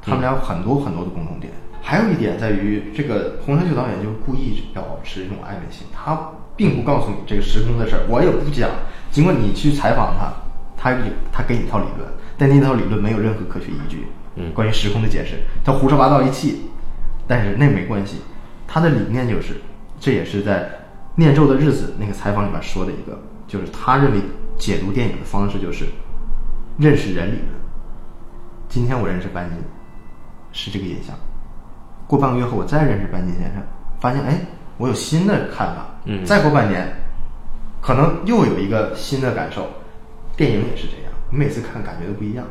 [0.01, 1.53] 他们俩有很多很多的共同点。
[1.83, 6.19] 还有一点在于，这个洪山秀导演就故意要持一种暧昧性，他
[6.57, 8.71] 并不告诉你这个时空的事儿，我也不讲。
[9.11, 10.33] 尽管你去采访他，
[10.79, 14.07] 他有他给你一套理论，但那套理论没有任何科学依据。
[14.37, 16.63] 嗯关于时空的解释，他胡说八道一气，
[17.27, 18.17] 但是那没关系，
[18.67, 19.61] 他的理念就是，
[19.99, 20.63] 这也是在
[21.17, 24.21] 《念咒的日子》那个采访里面说的一个，就是他认为
[24.57, 25.85] 解读电影的方式就是
[26.81, 27.49] 认识人理论。
[28.67, 29.59] 今天我认识班金，
[30.51, 31.15] 是这个印象。
[32.07, 33.63] 过半个月后，我再认识班金先生，
[34.01, 34.41] 发现哎，
[34.79, 35.87] 我有新的看法。
[36.07, 36.91] 嗯再过半年，
[37.83, 39.69] 可能又有一个新的感受。
[40.39, 42.47] 电影也是这样，你每次看感觉都不一样，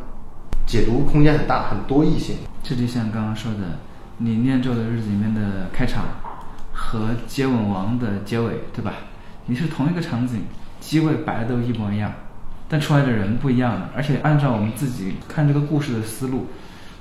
[0.67, 2.35] 解读空间很大，很多异性。
[2.61, 3.79] 这就像刚刚说的，
[4.19, 6.05] 你《念咒的日子》里面的开场
[6.71, 8.93] 和《接吻王》的结尾，对吧？
[9.47, 10.41] 你是同一个场景，
[10.79, 12.13] 机位摆的都一模一样，
[12.69, 13.89] 但出来的人不一样了。
[13.95, 16.47] 而且按照我们自己看这个故事的思路，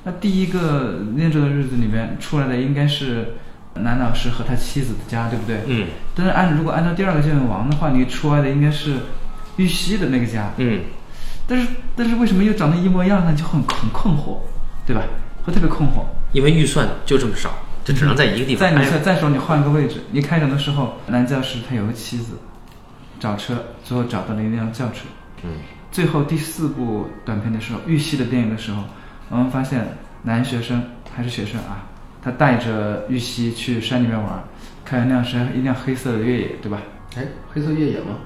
[0.04, 3.34] 那第一个《念咒的日子》里面出来的应该是
[3.74, 5.60] 男老师和他妻子的家，对不对？
[5.66, 8.96] 嗯但是按如果按照第二个接吻王的话，你出来的应该是
[9.56, 10.50] 玉溪的那个家。
[10.56, 10.80] 嗯，
[11.46, 13.34] 但是但是为什么又长得一模一样呢？
[13.34, 14.38] 就很很困惑，
[14.86, 15.02] 对吧？
[15.44, 16.02] 会特别困惑。
[16.32, 17.50] 因为预算就这么少，
[17.84, 22.32] 就只能在一个地方再再再说你换个位置，你开场的时候，男教师他有个妻子，
[23.20, 25.04] 找车，最后找到了一辆轿车。
[25.42, 25.50] 嗯
[25.90, 28.84] 最后第四部短片的时候，玉溪的电影的时候，
[29.30, 29.86] 我们发现
[30.22, 30.82] 男学生
[31.16, 31.86] 还是学生啊，
[32.22, 34.44] 他带着玉溪去山里面玩，
[34.84, 36.78] 开了辆车一辆黑色的越野，对吧？
[37.16, 38.16] 哎，黑色越野吗？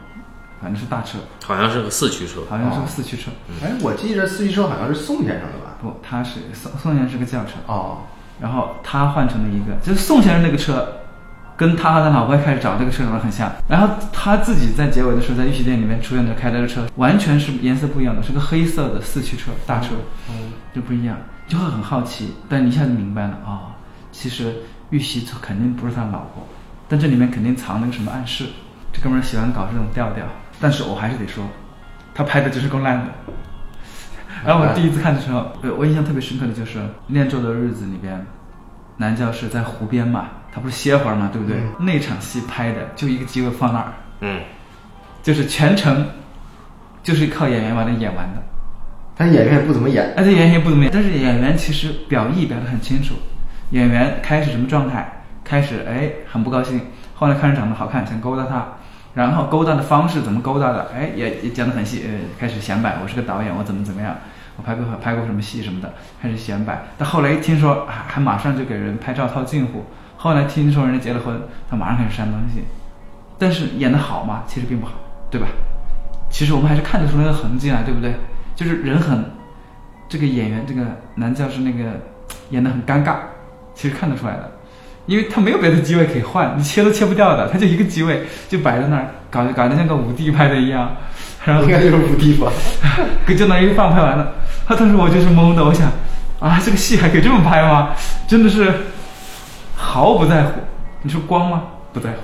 [0.60, 2.40] 反正是大车，好像是个四驱车。
[2.48, 3.30] 好像是个四驱车。
[3.64, 5.76] 哎，我记着四驱车好像是宋先生的吧？
[5.80, 7.98] 不，他是宋宋先生是个轿车，哦，
[8.40, 10.92] 然后他换成了一个，就是宋先生那个车，
[11.62, 13.48] 跟他和他老婆开始找这个车长得很像。
[13.68, 19.94] 然后他自己在结尾的时候，在玉溪店里面出现的开的这个车，完全是颜色不一样的，是个黑色的四驱车大车，
[20.74, 22.34] 就不一样，就会很好奇。
[22.48, 23.70] 但你一下子明白了哦，
[24.10, 24.56] 其实
[24.90, 26.44] 玉溪肯定不是他老婆，
[26.88, 28.46] 但这里面肯定藏了个什么暗示。
[28.92, 30.24] 这哥们儿喜欢搞这种调调，
[30.60, 31.44] 但是我还是得说，
[32.12, 33.06] 他拍的就是够烂的。
[34.44, 38.26] 然后我第一次看的时候，我我印象特别深刻的就是《念咒的日子》里边，
[38.96, 41.56] 男教师在湖边嘛，他不是歇会儿嘛，对不对？
[41.78, 44.40] 那场戏拍的就一个机会放那儿，嗯，
[45.22, 46.06] 就是全程
[47.02, 48.42] 就是靠演员把它演完的。
[49.16, 50.12] 但是演员也不怎么演。
[50.16, 53.14] 而且演员也不怎么演，但是演员其实表意表得很清楚。
[53.70, 55.20] 演员开始什么状态？
[55.44, 56.80] 开始哎很不高兴，
[57.14, 58.64] 后来看着长得好看，想勾搭他，
[59.14, 60.90] 然后勾搭的方式怎么勾搭的？
[60.94, 64.16] 哎也也讲得很细，呃开始显摆，我是个导演，我怎么怎么样，
[64.56, 66.80] 我拍过拍过什么戏什么的，开始显摆。
[66.96, 69.84] 但后来一听说还还马上就给人拍照套近乎，
[70.22, 71.36] 后来听说人家结了婚，
[71.68, 72.62] 他马上开始删东西。
[73.40, 74.44] 但是演的好吗？
[74.46, 74.92] 其实并不好，
[75.28, 75.48] 对吧？
[76.30, 78.14] 其实我们还是看得出那个痕迹来，对不对？
[78.54, 79.28] 就是人很，
[80.08, 80.82] 这个演员这个
[81.16, 82.00] 男教师那个
[82.50, 83.16] 演的很尴尬，
[83.74, 84.48] 其实看得出来的，
[85.06, 90.88] 因为他没有别的机位可以换，你切都切不掉的，他就一个机位就摆在那儿，搞搞得像个五 D 拍的一样，
[91.44, 92.52] 然后应该就是五 D 吧。
[93.36, 94.32] 就那一放拍完了，
[94.68, 95.90] 他当时我就是懵的，我想
[96.38, 97.90] 啊，这个戏还可以这么拍吗？
[98.28, 98.72] 真的是
[99.92, 100.52] 毫不在乎。
[101.02, 101.64] 你说光吗？
[101.92, 102.16] 不在乎，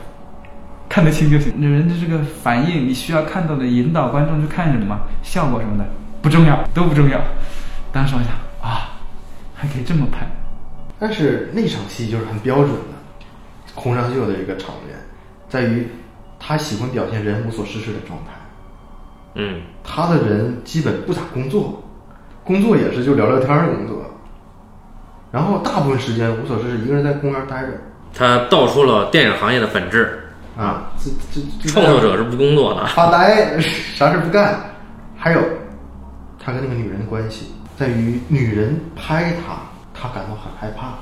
[0.89, 1.53] 看得清就行。
[1.59, 5.85] 那人的这个反应，你需要看到的引导观众去看什么，效果什么的
[6.23, 7.21] 不重要，都不重要。
[7.93, 8.31] 当时我想
[8.67, 8.97] 啊，
[9.55, 10.27] 还可以这么拍，
[10.99, 13.27] 但是那场戏就是很标准的
[13.75, 14.97] 洪尚秀的一个场面，
[15.47, 15.87] 在于
[16.41, 18.33] 他喜欢表现人无所事事的状态。
[19.35, 21.83] 嗯，他的人基本不咋工作，
[22.45, 24.03] 工作也是就聊聊天儿的工作，
[25.31, 27.69] 然后大部分时间无所事事，一个人在公园待着
[28.15, 32.87] 他道出了电影行业的本质，啊，这这这创作者是不工作的。
[32.87, 34.59] 发呆，啥事不干。
[35.17, 35.41] 还有，
[36.39, 39.59] 他跟那个女人的关系，在于女人拍他，
[39.93, 40.95] 他感到很害怕，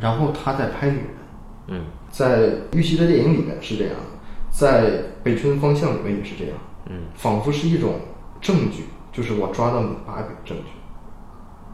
[0.00, 1.06] 然后他在拍女人。
[1.70, 3.94] 嗯在玉溪的电影里面是这样，
[4.50, 6.54] 在北村方向里面也是这样，
[6.88, 7.96] 嗯，仿佛是一种
[8.40, 10.72] 证据，就是我抓到你把柄证据，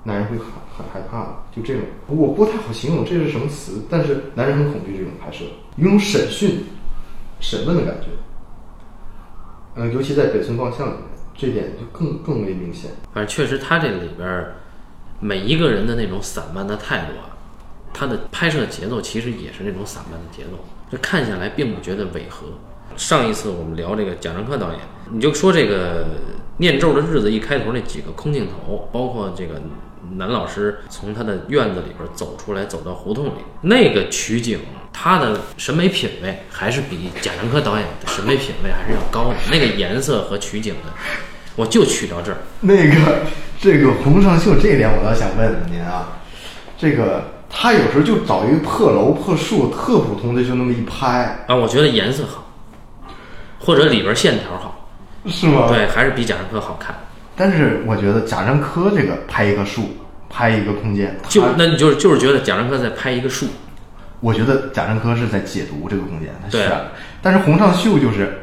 [0.04, 5.44] 男人会很很害怕的，就这种，我不太好形容这是什么词，但是男人很恐惧这种拍摄，
[5.76, 6.64] 一种审讯、
[7.40, 8.08] 审问的感觉，
[9.74, 11.02] 呃，尤其在北村望向里面，
[11.34, 12.90] 这点就更更为明显。
[13.12, 14.46] 反正确实他这里边
[15.20, 17.32] 每一个人的那种散漫的态度啊，
[17.94, 22.46] 他的拍摄节奏其实也是那种散漫的节奏，这看下来并不觉得违和。
[22.96, 26.04] 上一次我们聊这个贾樟柯导演，你就说这个
[26.58, 29.60] 《念咒的日子》一开头那几个空镜头，包括这个
[30.16, 34.60] 男老师从他的院子里边走出来，走到胡同里，那个取景，
[34.92, 39.36] 他的审美品位还是比贾樟柯导演的审美品位还是要高的。
[39.50, 40.92] 那个颜色和取景的，
[41.56, 42.38] 我就取到这儿。
[42.60, 43.22] 那个
[43.60, 46.20] 这个洪尚秀这一点，我倒想问问您啊，
[46.78, 52.52] 这个他有时候就找一个破楼破树，特普通的就那么一拍，啊，我觉得颜色好，
[53.58, 54.88] 或者里边线条好，
[55.26, 55.66] 是吗？。
[55.68, 56.94] 对，还是比贾樟柯好看。
[57.36, 59.88] 但是我觉得贾樟柯这个拍一棵树，
[60.34, 63.46] 拍一个空间，就那你就是就是觉得贾樟柯在拍一个树，
[64.18, 66.86] 我觉得贾樟柯是在解读这个空间，他对啊。
[67.22, 68.40] 但是洪尚秀就是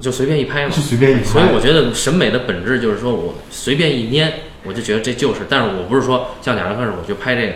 [0.00, 4.32] 就随便一拍嘛，就随便一拍所以我觉得审美的本质就是说我随便一捏，
[4.64, 5.42] 我就觉得这就是。
[5.48, 7.52] 但是我不是说像贾樟柯似的，我就拍这个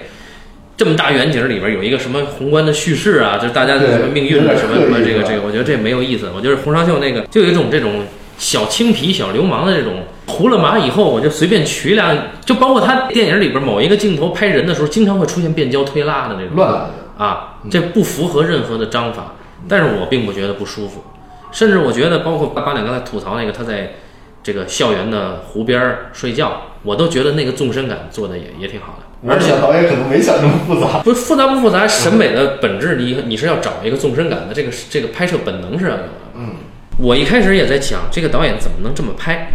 [0.76, 6.30] 这么大远景里边有一个什么宏观的叙事啊，就是大家的什么命运啊，什么什么这个这个，我觉得这没有意思。
[6.32, 8.04] 我觉得洪尚秀那个就有一种这种
[8.38, 16.90] 小青皮、小流氓的这种糊了麻以后，我就随便取两，就包括他电影里边某一个镜头拍人的时候，经常会出现变焦推拉的那种乱。
[17.16, 19.32] 啊，这不符合任何的章法，
[19.66, 21.02] 但是我并不觉得不舒服，
[21.50, 23.94] 甚至我觉得，包括八八两刚才吐槽那个他在
[24.40, 29.28] 这个校园的湖边儿睡觉，我都觉得那个纵深感做的也也挺好的。
[29.28, 31.00] 而且导演可能没想那么复杂。
[31.00, 36.08] 不是复杂不复杂，审美的本质你你是要找一个纵深感的，这个这个拍摄本能是要有的。
[36.36, 36.50] 嗯，
[36.98, 39.48] 我一开始也在想，这个导演怎么能这么拍，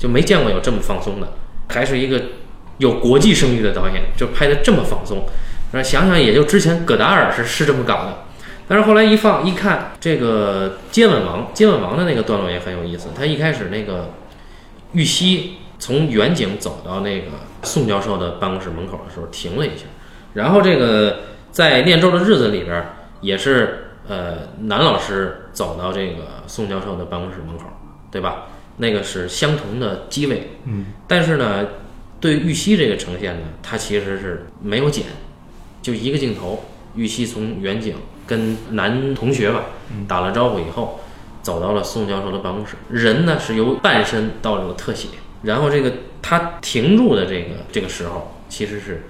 [0.00, 1.28] 就没见过有这么放松的，
[1.68, 2.20] 还是一个
[2.78, 5.26] 有国际声誉的导演，就拍的这么放松。
[5.72, 8.24] 那想想，也就之前葛达尔是是这么搞的，
[8.66, 13.10] 但是后来一放一看，这个接吻王接吻王的那个段落也很有意思。
[13.14, 14.10] 他一开始那个
[14.92, 17.26] 玉溪从远景走到那个
[17.62, 19.84] 宋教授的办公室门口的时候停了一下，
[20.32, 21.18] 然后这个
[21.50, 22.84] 在念咒的日子里边
[23.20, 27.64] 也是呃男老师走到这个宋教授的办公室门口，
[28.10, 28.46] 对吧？
[28.80, 31.66] 那个是相同的机位，嗯，但是呢，
[32.18, 35.04] 对玉溪这个呈现呢，它其实是没有剪，
[35.82, 36.64] 就一个镜头，
[36.94, 37.94] 玉溪从远景
[38.26, 39.66] 跟男同学吧
[40.08, 41.00] 打了招呼以后，
[41.42, 45.08] 走到了宋教授的办公室，人呢是由半身到这个特写，
[45.42, 49.04] 然后这个他停住的这个这个时候，其实是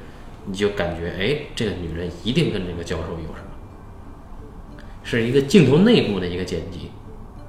[0.46, 6.90] 你就感觉哎，这个女人一定跟这个教授有什么，是一个镜头内部的一个剪辑，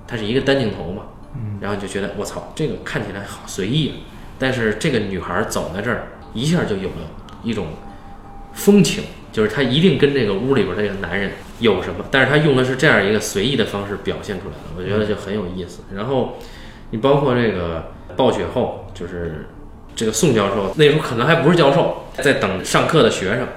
[0.08, 1.04] 它是一个单镜头嘛，
[1.60, 3.96] 然后你就觉得我操，这个看起来好随意啊，
[4.40, 7.08] 但是这个女孩走在这儿，一下就有了
[7.44, 7.68] 一种
[8.54, 15.84] 风情，就是她一定跟这个屋里边这个男人有什么，但是她用的是这样一个随意的方式表现出来的，我觉得就很有意思。
[15.96, 16.38] 然后
[16.90, 19.48] 你包括这个暴雪后，就是
[19.96, 23.48] 这个宋教授那时候可能还不是教授，在等上课的学生，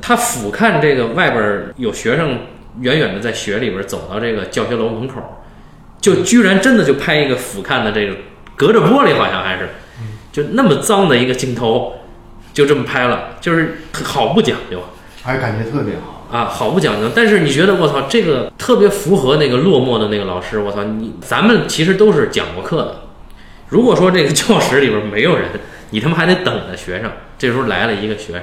[0.00, 2.38] 他俯瞰这个外边儿有学生
[2.80, 5.39] 远远的在雪里边走到这个教学楼门口，
[6.00, 8.14] 就居然真的就拍一个俯瞰的这个
[8.56, 9.68] 隔着玻璃，好像还是
[10.32, 11.94] 就那么脏的一个镜头，
[12.52, 14.82] 就这么拍了，就是好不讲究。
[15.22, 16.16] 还是感觉特别好。
[16.30, 17.10] 啊，好不讲究。
[17.14, 20.58] 但是你觉得我操，这个特别符合那个落寞的那个老师。
[20.58, 23.02] 我操，你咱们其实都是讲过课的。
[23.68, 25.48] 如果说这个教室里边没有人，
[25.90, 27.10] 你他妈还得等着学生。
[27.36, 28.42] 这时候来了一个学生，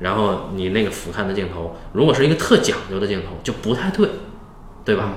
[0.00, 4.08] 然后你那个俯瞰的镜头，如果是一个特讲究的镜头，就不太对，
[4.84, 5.12] 对吧？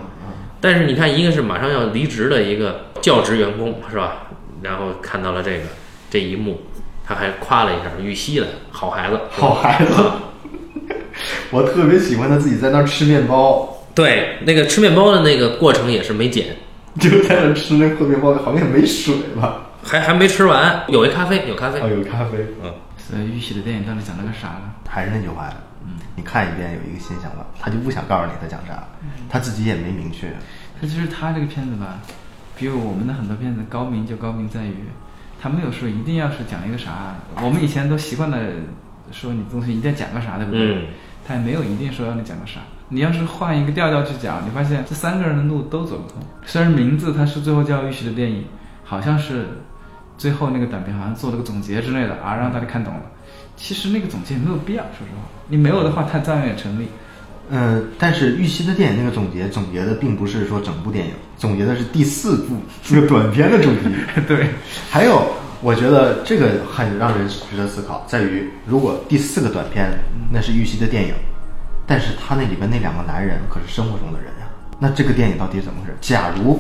[0.66, 4.24] 但是你看，一个是马上要离职的一个教职员工，是吧？
[4.64, 5.60] 然后看到了这个
[6.10, 6.60] 这一幕，
[7.06, 9.94] 他还夸了一下玉溪的好孩子，好孩子，
[11.52, 16.48] 我特别喜欢他自己在那儿吃面包，对，那个吃面包的那个过程也是没剪，
[17.00, 19.68] 就在那儿吃那破面包，好像也没水吧？
[19.84, 22.40] 还还没吃完，有一咖啡，有咖啡哦，，有咖啡。
[22.98, 24.74] 所以玉溪的电影到底讲了个啥呢？
[24.90, 25.48] 还是那句话，
[25.86, 28.84] 嗯，你看一遍有一个新想法，他就不想告诉你他讲啥，
[29.30, 30.34] 他自己也没明确。
[30.80, 32.00] 他其实他这个片子吧，
[32.58, 34.76] 比我们的很多片子高明就高明在于，
[35.42, 37.16] 他没有说一定要是讲一个啥。
[37.42, 38.38] 我们以前都习惯了
[39.12, 40.76] 说你东西一定要讲个啥，对不对？
[40.76, 40.88] 嗯
[41.28, 42.60] 他也没有一定说让你讲个啥。
[42.88, 46.22] 你要是换一个调调去讲，你发现这三个人的路都走不通。
[46.46, 48.46] 虽然名字它是最后叫玉玺的电影，
[48.84, 49.48] 好像是
[50.20, 53.02] 最后那个短片好像做了个总结之类的啊，让大家看懂了。
[53.56, 56.88] 其实那个总结没有必要，说实话，你没有的话，它照样也成立。
[57.50, 63.96] 嗯，但是玉溪的电影那个总结，总结的并不是说整部电影，总结的是第四部这个短片的主题。
[64.28, 64.50] 对，
[64.90, 65.28] 还有，
[65.62, 69.92] 我觉得这个很让人值得思考，在于如果第四个短片
[70.32, 71.14] 那是玉溪的电影，
[71.86, 74.48] 但是他那里边那两个男人可是生活中的人呀、
[74.80, 75.96] 那这个电影到底怎么回事？
[76.02, 76.60] 假如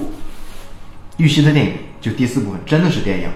[1.17, 3.29] 玉溪的电影就第四部分真的是电影，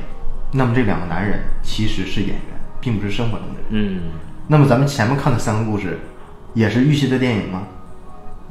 [0.54, 3.98] 那么这两个男人其实是演员，并不是生活中的人。
[3.98, 4.00] 嗯，
[4.48, 6.00] 那么咱们前面看的三个故事，
[6.54, 7.64] 也是玉溪的电影吗？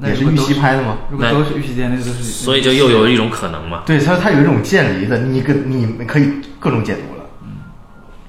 [0.00, 0.96] 也是玉溪拍的吗？
[1.10, 2.22] 如果都是玉溪电影，那都是。
[2.22, 7.24] 所以就又有一种可能嘛，对，所以它有一种渐离的，你跟你们可以各种解读了。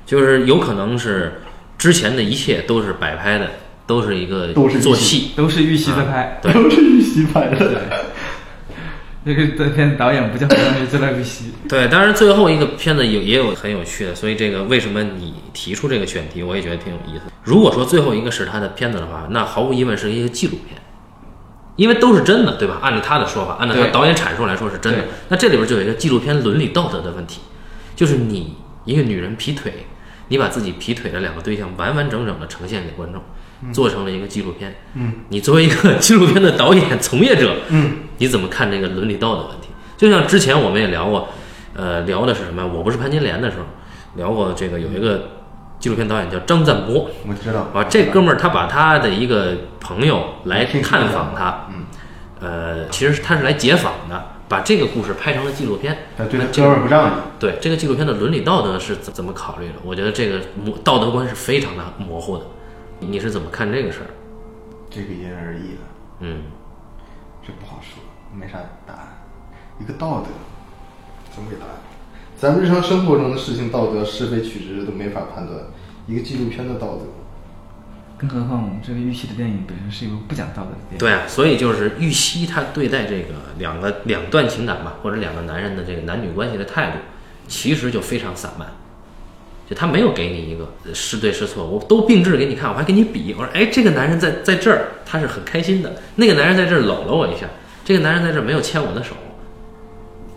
[0.06, 1.40] 就是有可能是
[1.78, 3.48] 之前的一切都是摆拍的，
[3.86, 6.40] 都是一个都是做戏，都是玉溪在拍。
[6.42, 7.84] 都是玉溪拍的。
[9.26, 11.52] 对，这个这片导演不叫何尚是就叫玉玺。
[11.68, 17.24] 对，当然最后一个片子有也有很有趣的，所以这个为什么你提出这个选题，我也觉得挺有意思。
[17.44, 20.80] 如果说最后一个是他的片子的话，那毫无疑问是一个纪录片，
[21.76, 22.80] 因为都是真的，对吧？
[22.82, 25.06] 按照他的说法，按照他导演阐述来说是真的。
[25.30, 27.42] 那这里边就有一个纪录片伦理道德的问题，
[27.96, 28.56] 就是你
[28.86, 29.86] 一个女人劈腿，
[30.30, 33.22] 你把自己劈腿的两个对象完完整整的呈现给观众，
[33.74, 34.76] 做成了一个纪录片。
[34.96, 39.68] 嗯，你作为一个 纪录片的导演从业者，嗯，你怎么看这个伦理道德问题？
[39.98, 41.28] 就像之前我们也聊过，
[41.74, 42.66] 呃，聊的是什么？
[42.66, 43.66] 我不是潘金莲的时候
[44.16, 45.30] 聊过这个有一个
[45.80, 47.10] 纪录片导演叫张赞波。
[47.28, 51.86] 我知道啊，这哥们儿他把他的一个朋友来探访他，嗯，
[52.40, 55.98] 呃，其实他是来解访的，把这个故事拍成了纪录片。
[56.18, 59.76] 他对他哥们儿不仗义，对这个纪录片的伦理道德是怎怎么考虑的？
[59.84, 62.44] 我觉得这个模道德观是非常的模糊的。
[63.00, 64.12] 你是怎么看这个事儿？
[64.90, 65.78] 这个因人而异的，
[66.22, 66.42] 嗯
[68.34, 69.08] 没啥答案。
[69.80, 70.28] 一个道德，
[71.34, 71.74] 怎么给答案？
[72.38, 75.58] 咱们日常生活中的事情，道德是非曲直都没法判断，
[76.08, 77.02] 一个纪录片的道德，
[78.18, 80.98] 更何况我们这个玉溪的电影本身是一部不讲道德的电影。
[80.98, 86.98] 对啊，所以就是玉溪他对待这个两个两段情感吧，或者两个男人的这个男女关系的态度，
[87.48, 88.68] 其实就非常散漫。
[89.70, 97.48] 就他没有给你一个呃是对是错，我都并置给你看，我还给你比，我说哎，这个男人在在这儿他是很开心的，那个男人在这儿搂了我一下，
[97.90, 99.16] 这个男人在这没有牵我的手，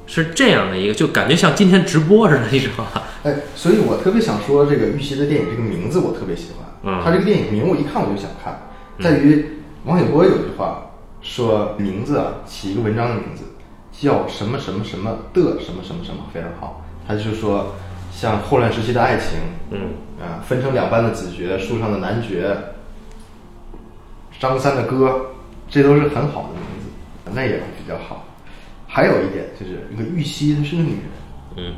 [0.07, 3.03] 是这样的一个，就感觉像今天直播似的，你知道吧？
[3.25, 6.67] 哎，所以我特别想说，这个玉溪的电影这个名字我特别喜欢。
[6.85, 8.59] 嗯他这个电影名我一看我就想看，
[9.03, 9.45] 在于
[9.85, 13.45] 王小波有句话说名字啊，起一个文章的名字
[13.93, 16.83] 叫什么什么什么的什么什么什么非常好。
[17.07, 17.75] 他就说
[18.11, 19.39] 像霍乱时期的爱情，
[19.73, 22.57] 嗯啊，分成两半的子爵，树上的男爵，
[24.41, 25.27] 张三的歌，
[25.69, 26.82] 这都是很好的名字，
[27.35, 28.25] 那也比较好。
[28.87, 31.03] 还有一点就是，那个玉溪她是个女人，
[31.57, 31.75] 嗯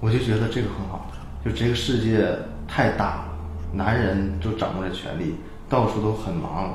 [0.00, 1.10] 我就觉得这个很好，
[1.44, 2.26] 就这个世界
[2.66, 3.24] 太大了，
[3.72, 5.34] 男人就掌握着权力，
[5.68, 6.74] 到处都很忙，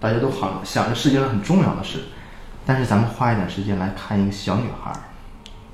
[0.00, 2.00] 大家都好想着世界上很重要的事，
[2.64, 4.96] 但是咱们花一点时间来看一个小女孩儿，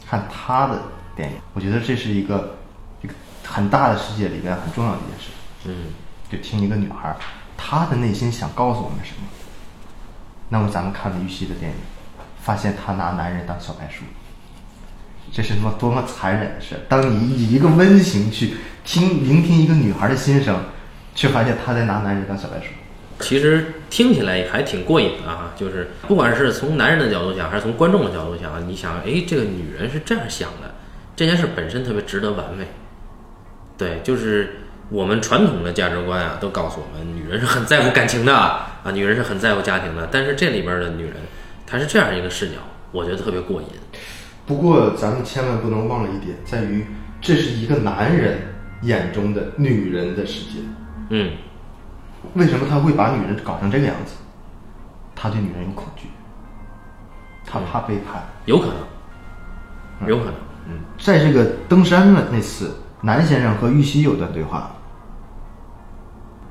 [0.04, 0.82] 看她的
[1.14, 2.56] 电影，我觉得这是一个
[3.00, 3.14] 一个
[3.44, 5.30] 很大的世界里边很重要的一件事。
[5.66, 5.92] 嗯
[6.28, 7.16] 就听一个女孩儿，
[7.56, 9.28] 她的内心想告诉我们什么。
[10.52, 11.76] 那么咱们看了玉溪的电影，
[12.42, 14.04] 发现他拿男人当小白鼠，
[15.32, 16.76] 这是他妈多么残忍的事！
[16.90, 20.62] 当你以一个温情去听聆听一个女孩的心声，
[21.14, 22.66] 却发现她在拿男人当小白鼠。
[23.20, 30.74] 其实听起来也还挺过瘾的啊，就是不管是从男人的角度讲，还是从观众的角度讲，你想，哎，这个女人是这样想的，
[31.16, 32.66] 这件事本身特别值得玩味。
[33.78, 34.56] 对，就是
[34.92, 40.06] 我们传统的价值观啊，都告诉我们，女人是很在乎感情的啊，女人是很在乎家庭的。
[40.12, 41.14] 但是这里边的女人，
[41.66, 42.56] 她是这样一个视角，
[42.90, 43.68] 我觉得特别过瘾。
[44.44, 46.84] 不过咱们千万不能忘了一点，在于
[47.22, 48.38] 这是一个男人
[48.82, 50.60] 眼中的女人的世界。
[51.08, 51.32] 嗯
[52.34, 54.16] 为什么他会把女人搞成这个样子？
[55.16, 56.08] 他对女人有恐惧，
[57.46, 58.22] 他怕背叛。
[58.44, 58.66] 有可
[60.00, 60.34] 能，有可能。
[60.68, 64.70] 嗯在这个登山的那次，南先生和玉溪有段对话。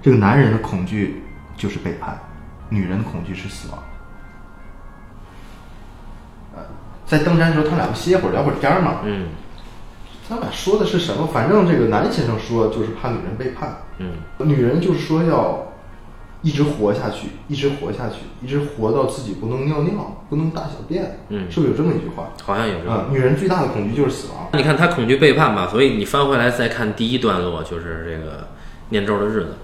[0.02, 1.22] 这个男人的恐惧
[1.56, 2.20] 就是背叛，
[2.70, 3.84] 女人的恐惧是死亡。
[6.56, 6.62] 呃，
[7.06, 9.02] 在登山的时候，他俩不歇会儿聊会儿天儿嘛。
[9.04, 9.28] 嗯
[10.30, 11.28] 他俩说的是什么？
[11.28, 15.62] 反正这个男先生说就是怕女人背叛，嗯女人就是说要
[16.42, 21.20] 一直活下去，一直活下去，一直活到自己不能尿尿，不能大小便。
[21.28, 22.30] 嗯是不是有这么一句话？
[22.44, 24.48] 好像有这女人最大的恐惧就是死亡。
[24.54, 28.48] 你看她恐惧背叛吧，所以你翻回来再看第一段落，就是这个
[28.88, 29.58] 念咒的日子，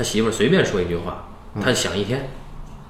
[0.00, 1.28] 他媳妇儿随便说一句话，
[1.60, 2.30] 他想一天，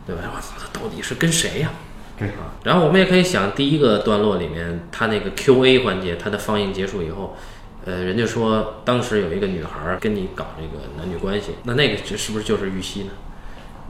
[0.07, 0.23] 对吧？
[0.33, 1.73] 我操，他到底是跟谁呀、
[2.17, 7.37] 对啊，然后我们也可以想，第一个段落里面，他那个 Q&A 环节，他的放映结束以后，
[7.85, 13.11] 呃，人家说当时有一个女孩儿跟你搞这个男女关系，那那个是不是就是玉溪呢？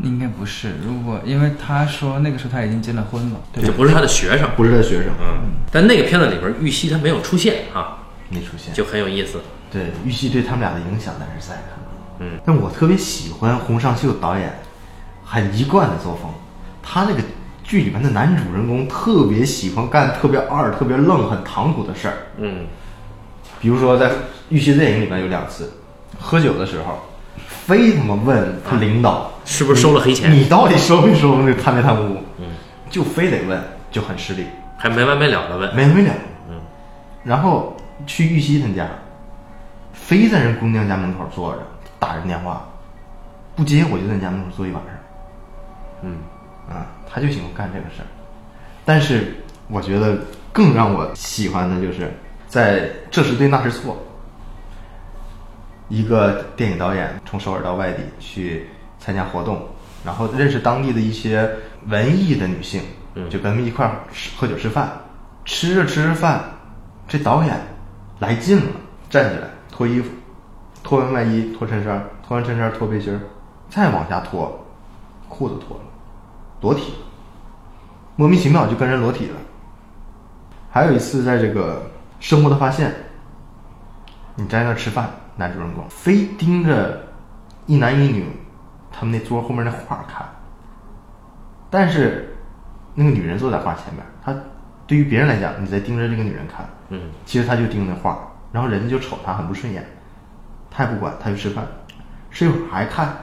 [0.03, 7.99] 应该不是，如果因为他说那个时候他已经结了婚了，对就不是他的学生，不是他学生，嗯，但那个片子里边玉溪他没有出现啊，
[8.31, 8.73] 没出现。
[8.73, 9.43] 就很有意思。
[9.71, 11.81] 对玉溪对他们俩的影响咱是在的。
[12.21, 14.53] 嗯，但我特别喜欢洪尚秀导演
[15.25, 16.31] 很一贯的作风，
[16.83, 17.21] 他那个
[17.65, 22.15] 剧里面的男主人公特别喜欢干特别二、特别愣、很唐突的事儿。
[22.37, 22.67] 嗯
[23.61, 24.11] 比如说在
[24.49, 25.71] 玉溪电影里面有两次，
[26.19, 26.99] 喝酒的时候，
[27.47, 32.17] 非他妈问他领导、是不是收了黑钱你到底收没收那贪没贪污？
[32.39, 32.47] 嗯，
[32.89, 34.47] 就非得问，就很失礼，
[34.79, 35.75] 还没完没了的问。
[35.77, 36.15] 没完没了。
[36.49, 36.61] 嗯，
[37.23, 38.89] 然后去玉溪他家，
[39.93, 41.59] 非在人姑娘家门口坐着
[42.01, 42.67] 打人电话，
[43.55, 44.95] 不接我就在人家门口坐一晚上。
[46.03, 46.17] 嗯
[46.69, 48.07] 啊，他就喜欢干这个事儿。
[48.85, 49.37] 但是
[49.69, 50.19] 我觉得
[50.53, 52.13] 更让我喜欢的就是
[52.49, 52.81] 在
[53.11, 53.95] 《这是对那是错》，
[55.89, 58.67] 一个电影导演从首尔到外地去
[58.99, 59.63] 参加活动，
[60.05, 61.49] 然后认识当地的一些
[61.87, 62.83] 文艺的女性，
[63.29, 64.91] 就跟他们一块儿吃喝酒吃饭，
[65.45, 66.43] 吃着吃着饭，
[67.07, 67.61] 这导演
[68.19, 68.73] 来劲了，
[69.11, 70.11] 站起来脱衣服，
[70.91, 73.21] 脱完外衣脱衬衫，脱完衬衫脱背心儿，
[73.69, 74.59] 再往下脱，
[75.29, 75.85] 裤子脱了。
[76.61, 77.07] 裸体了，
[78.17, 79.37] 莫名其妙就跟人裸体了。
[80.69, 81.89] 还有一次，在这个
[82.19, 82.93] 生活的发现，
[84.35, 87.01] 你在那儿吃饭，男主人公，非盯着
[87.67, 88.27] 一男一女
[88.91, 90.27] 他们那桌后面那画看。
[91.71, 92.37] 但是
[92.97, 94.35] 那个女人坐在画前面，她
[94.89, 98.19] 对于别人来讲，你在盯着这个女人看，嗯，其实他就盯着那画，
[98.51, 99.87] 然后人家就瞅他很不顺眼，
[100.71, 101.67] 他也不管，他就吃饭，
[102.31, 103.15] 吃一会儿还看，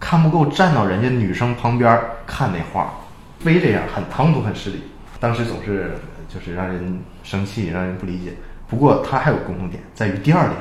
[0.00, 2.92] 看不够站到人家女生旁边看那画，
[3.40, 4.82] 非这样，很唐突，很失礼。
[5.20, 5.92] 当时总是
[6.28, 8.32] 就是让人生气，让人不理解。
[8.66, 10.60] 不过他还有共同点，在于第二点，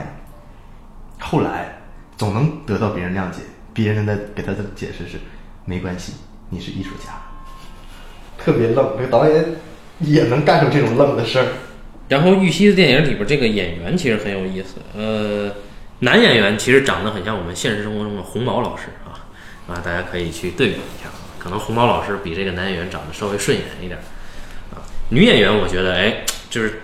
[1.20, 1.74] 后来
[2.18, 3.42] 总能得到别人谅解，
[3.74, 5.18] 别人的给他的解释是
[5.66, 6.14] 没关系，
[6.50, 7.12] 你是艺术家，
[8.38, 8.98] 特别愣。
[8.98, 9.46] 这个导演
[10.00, 11.48] 也能干出这种愣的事儿。
[12.10, 15.50] 然后玉溪的电影里边这个演员其实很有意思，呃，
[16.00, 19.24] 男演员其实长得很像我们现实生活中的红毛老师啊
[19.68, 23.98] 啊，大家可以去对比一下，可能红毛老师比这个男演员长得稍微顺眼一点
[24.74, 24.84] 啊。
[25.10, 26.82] 女演员我觉得哎，就是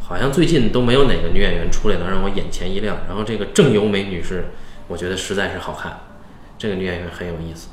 [0.00, 2.98] 好像最近都没有哪个女演员出来能让我眼前一亮。
[3.08, 4.44] 然后这个郑由美女士，
[4.86, 5.98] 我觉得实在是好看，
[6.56, 7.68] 这个女演员很有意思。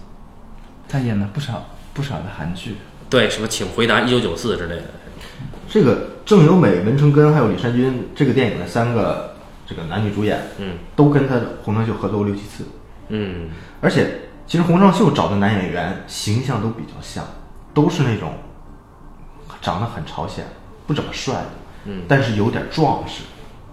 [0.89, 2.78] 她演了不少不少的韩剧，
[3.09, 4.84] 对，什么请回答一九九四之类的。
[5.70, 9.32] 这个郑由美、文成根还有李善均，这个电影的三个
[9.66, 12.66] 这个男女主演，嗯都跟他的洪尚秀合作过六七次。
[13.09, 13.49] 嗯
[13.82, 17.26] 而且，其实洪尚秀找的男演员形象都比较像，
[17.74, 18.34] 都是那种
[19.61, 20.45] 长得很朝鲜、
[20.88, 21.49] 不怎么帅的，
[21.86, 23.24] 嗯但是有点壮实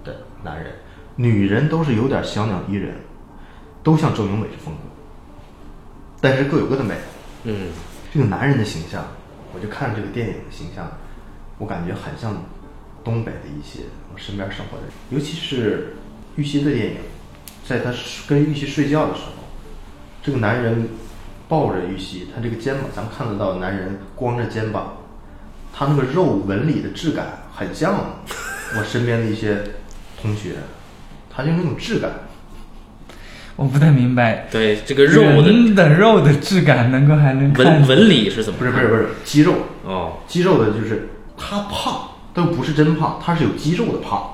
[0.04, 0.72] 的男人。
[1.16, 2.94] 女人都是有点小鸟依人，
[3.82, 4.80] 都像郑有美这风格，
[6.20, 6.94] 但是各有各的美。
[7.44, 7.68] 嗯
[8.12, 9.04] 这个男人的形象，
[9.54, 10.90] 我就看这个电影的形象，
[11.58, 12.34] 我感觉很像
[13.04, 15.96] 东北的一些我身边生活的人，尤其是
[16.36, 16.96] 玉溪的电影，
[17.66, 17.92] 在他
[18.28, 19.44] 跟玉溪睡觉的时候，
[20.22, 20.88] 这个男人
[21.48, 24.98] 抱着玉溪，他这个肩膀，咱们看得到男人光着肩膀，
[25.72, 28.20] 他那个肉纹理的质感很像
[28.78, 29.56] 我身边的一些
[30.20, 30.56] 同学，
[31.34, 32.10] 他就那种质感，
[33.56, 38.58] 我不太明白，对这个肉的人的肉的质感能够还能看纹纹理是怎么？
[38.58, 39.54] 不是不是不是肌肉，
[39.84, 40.18] 哦。
[40.28, 42.09] 肌肉的就是他胖，
[42.40, 44.30] 但不是真胖，他是有肌肉的胖。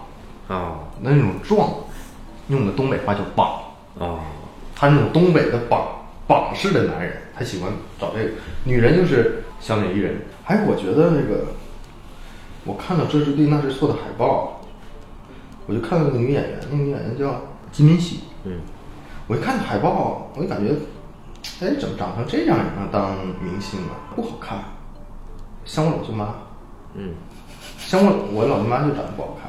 [0.46, 1.70] 哦那种壮，
[2.46, 3.60] 用的东北话叫膀，
[3.98, 4.20] 哦
[4.76, 5.88] 他那种东北的膀
[6.28, 8.30] 膀式的男人，他喜欢找这个。
[8.62, 10.22] 女人就是小鸟依人。
[10.44, 11.46] 哎，我觉得那个，
[12.64, 14.60] 我看到《这是对那是错》的海报，
[15.66, 17.42] 我就看到那个女演员，那个女演员叫
[17.72, 18.20] 金敏喜。
[18.44, 18.60] 嗯
[19.26, 20.72] 我一看海报，我就感觉，
[21.60, 24.14] 哎，怎么长成这样也能当明星啊？
[24.14, 24.58] 不好看，
[25.64, 26.32] 像我老舅妈。
[26.94, 27.14] 嗯
[27.86, 29.48] 像我我老舅妈就长得不好看，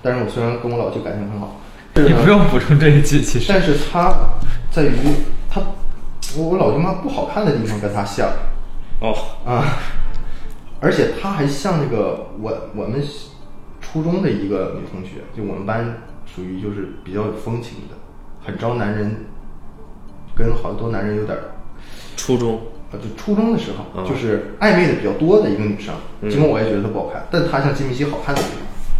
[0.00, 1.56] 但是我虽然跟我老舅感情很好，
[1.94, 3.46] 你不用补充这一句，其实。
[3.48, 4.14] 但是她
[4.70, 4.92] 在于
[5.50, 5.60] 她，
[6.36, 8.28] 我我老舅妈不好看的地方跟她像。
[9.00, 9.12] 哦。
[9.44, 9.64] 啊，
[10.80, 13.02] 而且她还像那个我我们
[13.80, 17.96] 初中的一个女同学，就我们班属于就是比较有风情的，
[18.44, 19.24] 很招男人，
[20.36, 21.42] 跟好多男人有点儿
[22.16, 22.60] 初中
[22.96, 28.48] 啊，就初中的时候，嗯就是暧昧的比较多的一个女生，嗯尽管我也觉得她不好看，但她像金敏熙好看的地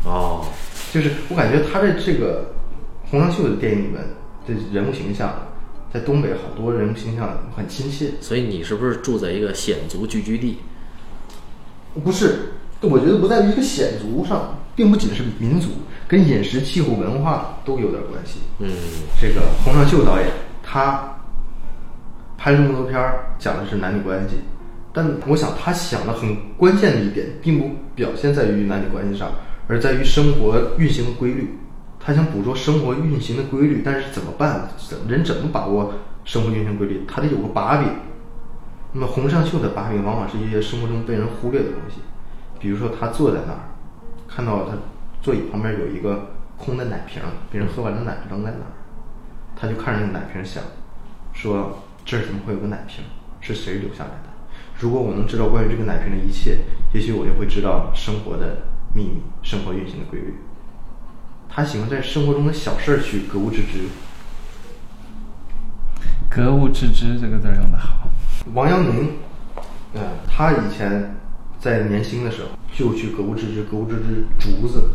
[0.05, 0.13] 方。
[0.13, 0.45] 哦
[0.93, 2.53] 就是我感觉她的这个
[3.11, 3.95] 洪尚秀的电影里面
[4.47, 5.35] 的人物形象，
[5.93, 8.13] 在东北好多人物形象很亲切。
[8.21, 10.59] 所以你是不是住在一个鲜族聚居地？
[12.03, 15.69] 不是，我觉得不在于一个显族上，并不仅是民族，
[16.07, 18.39] 跟饮食、气候、文化都有点关系。
[18.61, 18.71] 嗯
[19.21, 20.29] 这个洪尚秀导演
[20.63, 21.15] 他
[22.47, 24.37] 拍了那么多片儿，讲的是男女关系，
[24.93, 29.33] 但我想他想的很关键的一点，并不表现在于男女关系上，
[29.67, 31.59] 而在于生活运行的规律。
[31.99, 34.69] 他想捕捉生活运行的规律，但是怎么办？
[34.79, 35.93] 怎人怎么把握
[36.25, 37.03] 生活运行规律？
[37.09, 37.89] 他得有个把柄。
[38.93, 41.97] 那么洪尚秀的把柄往往是一些生活中被人忽略的东西，
[42.61, 43.59] 比如说他坐在那儿，
[44.29, 44.77] 看到他
[45.21, 47.21] 座椅旁边有一个空的奶瓶，
[47.51, 48.71] 别人喝完的奶扔在那儿，
[49.57, 50.63] 他就看着那个奶瓶想，
[51.33, 53.05] 说这儿怎么会有个奶瓶？
[53.41, 54.31] 是谁留下来的？
[54.79, 56.59] 如果我能知道关于这个奶瓶的一切，
[56.95, 58.63] 也许我就会知道生活的
[58.95, 60.35] 秘密，生活运行的规律。
[61.49, 63.81] 他喜欢在生活中的小事儿去格物致知。
[66.29, 68.11] 格物致知这个字儿用的好。
[68.55, 69.11] 王阳明，
[69.95, 71.15] 呃，他以前
[71.59, 74.91] 在年轻的时候就去格物致知，格物致知竹子，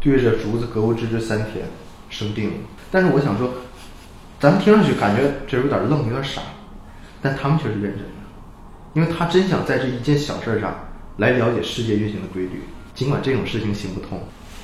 [0.00, 1.66] 对着竹子格物致知三天，
[2.08, 2.56] 生病了。
[2.90, 3.52] 但是我想说，
[4.40, 6.40] 咱们听上去感觉这有点愣，有点傻，
[7.20, 8.08] 但他们却是认真的，
[8.94, 10.74] 因为他真想在这一件小事上
[11.18, 12.62] 来了解世界运行的规律，
[12.94, 14.18] 尽管这种事情行不通。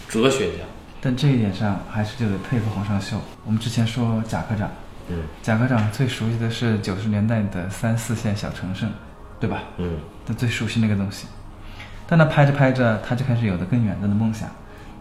[0.09, 0.65] 哲学家。
[1.03, 3.19] 但这一点上还是就得佩服洪尚秀。
[3.45, 4.69] 我们之前说贾科长，
[5.11, 8.87] 嗯贾科长最熟悉的是九十年代的三四线小城市，
[9.39, 9.63] 对吧？
[9.77, 11.27] 嗯他最熟悉那个东西。
[12.09, 14.49] 但他拍着拍着，他就开始有了更远大的梦想，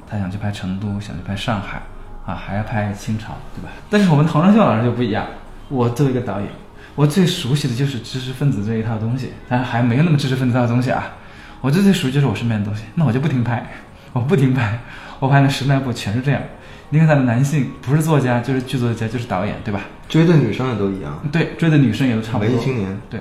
[0.06, 1.82] 他想去拍成都，想去拍上海，
[2.26, 3.70] 啊，还要拍清朝，对吧？
[3.90, 5.26] 但是我们洪尚秀老师就不一样，
[5.70, 6.50] 我作为一个导演，
[6.96, 11.14] 我最熟悉的就是知识分子这一套东西，但是还没有那么知识分子这套东西啊。
[11.62, 13.66] 我最最熟悉就是我身边的东西，那我就不停拍，
[14.14, 14.80] 我不停拍，
[15.20, 16.42] 我拍了十来部全是这样。
[16.90, 19.82] 你看他的男性不是作家就是剧作家就是导演，对吧？
[20.08, 22.48] 追的女生也都一样，对，追的女生也都差不多。
[22.48, 23.20] 文艺青年，对，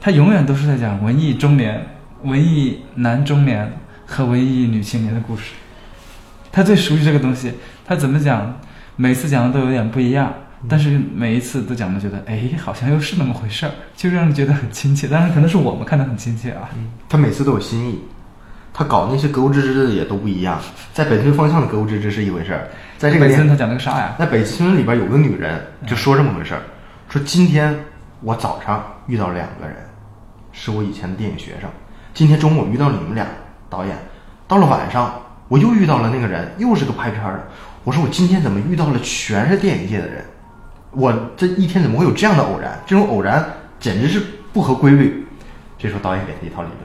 [0.00, 1.86] 他永远都是在讲文艺中年、
[2.22, 3.72] 文艺男中年
[4.06, 5.54] 和文艺女青年的故事。
[6.52, 7.54] 他最熟悉这个东西，
[7.86, 8.52] 他怎么讲，
[8.96, 10.32] 每次讲的都有点不一样，
[10.68, 15.06] 但是每一次都讲的觉得，哎，好像又是那么回事儿，就让人觉得很亲切。
[15.06, 16.68] 当然，可能是我们看的很亲切啊。
[17.08, 18.00] 他每次都有新意，
[18.74, 20.58] 他搞那些格物致知的也都不一样。
[20.92, 22.66] 在北村方向的格物致知是一回事儿，
[22.98, 24.16] 在这个北村他讲了个啥呀？
[24.18, 26.62] 在北村里边有个女人就说这么回事儿，
[27.08, 27.72] 说今天
[28.20, 29.76] 我早上遇到两个人，
[30.50, 31.70] 是我以前的电影学生，
[32.12, 33.24] 今天中午遇到你们俩
[33.70, 33.96] 导演，
[34.48, 35.14] 到了晚上
[35.48, 37.46] 我又遇到了那个人，又是个拍片儿的。
[37.86, 40.24] 我说我今天怎么遇到了全是电影界的人？
[40.90, 42.82] 我这一天怎么会有这样的偶然？
[42.84, 44.20] 这种偶然简直是
[44.52, 45.24] 不合规律。
[45.78, 46.80] 这时候导演给他一套理论，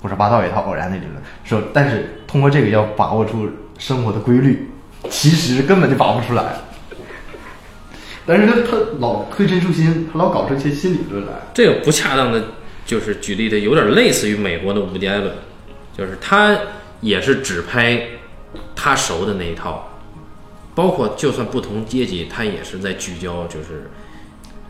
[0.00, 3.46] 胡说八道一套偶然的理论，说但是通过这个要把握住
[3.76, 4.70] 生活的规律，
[5.10, 6.42] 其实根本就把握不出来。
[8.24, 11.32] 但是他他老推陈出新，他老搞出一些新理论来。
[11.52, 12.42] 这个不恰当的，
[12.86, 15.30] 就是举例的有点类似于美国的伍迪·艾伦，
[15.94, 16.56] 就是他
[17.02, 18.00] 也是只拍
[18.74, 19.86] 他熟的那一套，
[20.78, 23.90] 包括就算不同阶级，他也是在聚焦，就是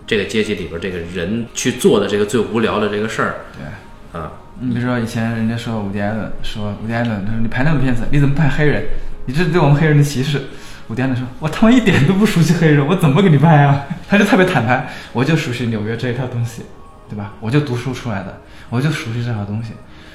[0.06, 4.18] 这个阶级里边这个人去做的这个最无聊的这个事儿对。
[4.18, 4.32] 啊。
[4.59, 8.82] 你比如说以前人家说伍迪·艾伦，说伍迪·艾伦，他说你拍那么片子，你怎么拍黑人？
[9.26, 10.40] 你这是对我们黑人的歧视。
[10.88, 13.84] 伍迪·艾伦说，我他妈一点都不熟悉黑人，我怎么给你拍啊？
[14.09, 16.62] 他就特别坦白，我就熟悉纽约这一套东西，
[17.11, 17.34] 对吧？
[17.38, 18.40] 我就读书出来的，
[18.70, 19.74] 我就熟悉这套东西，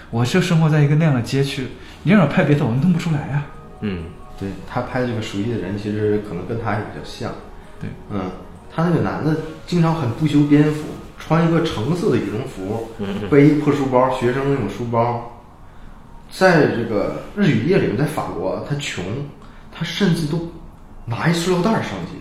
[0.10, 1.68] 我就生活在一个那样的街区，
[2.02, 3.46] 你让我拍别的，我弄不出来啊、
[3.82, 4.06] 嗯，
[4.40, 7.32] 对他拍的这个熟悉的人，其实可能跟他也比较像。
[7.80, 8.32] 对，嗯，
[8.74, 9.36] 他那个男的
[9.68, 10.84] 经常很不修边幅，
[11.20, 12.90] 穿一个橙色的羽绒服，
[13.30, 15.30] 背一破书包，学生那种书包。
[16.32, 19.04] 在这个日与夜里面，在法国，他穷，
[19.72, 20.52] 他甚至都
[21.06, 22.18] 拿一塑料袋上街，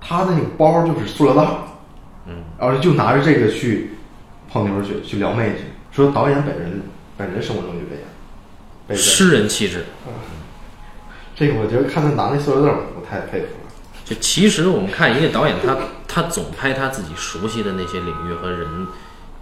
[0.00, 1.58] 他的那个包就是塑料袋儿，
[2.26, 3.90] 嗯，然后就拿着这个去
[4.50, 5.64] 泡妞去，去撩妹去。
[5.92, 6.82] 说导演本人
[7.16, 7.94] 本人生活中就这
[8.96, 9.84] 样，诗人气质。
[11.42, 13.72] 这个我觉得看他拿那塑料袋儿，我太佩服了。
[14.04, 15.76] 就其实我们看一个导演，他
[16.06, 18.86] 他总拍他自己熟悉的那些领域和人，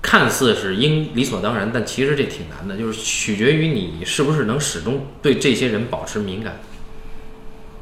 [0.00, 6.54] 看似是应理所当然，但其实这挺难的，就是取决于你是不是能始终对这些人保持敏感。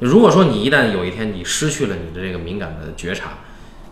[0.00, 3.38] 如果说你一旦有一天你失去了你的这个敏感的觉察，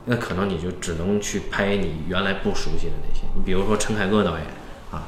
[0.06, 3.22] 那可能你就只能去拍你原来不熟悉的那些。
[3.36, 4.40] 你比如说陈凯歌导演
[4.90, 5.06] 啊，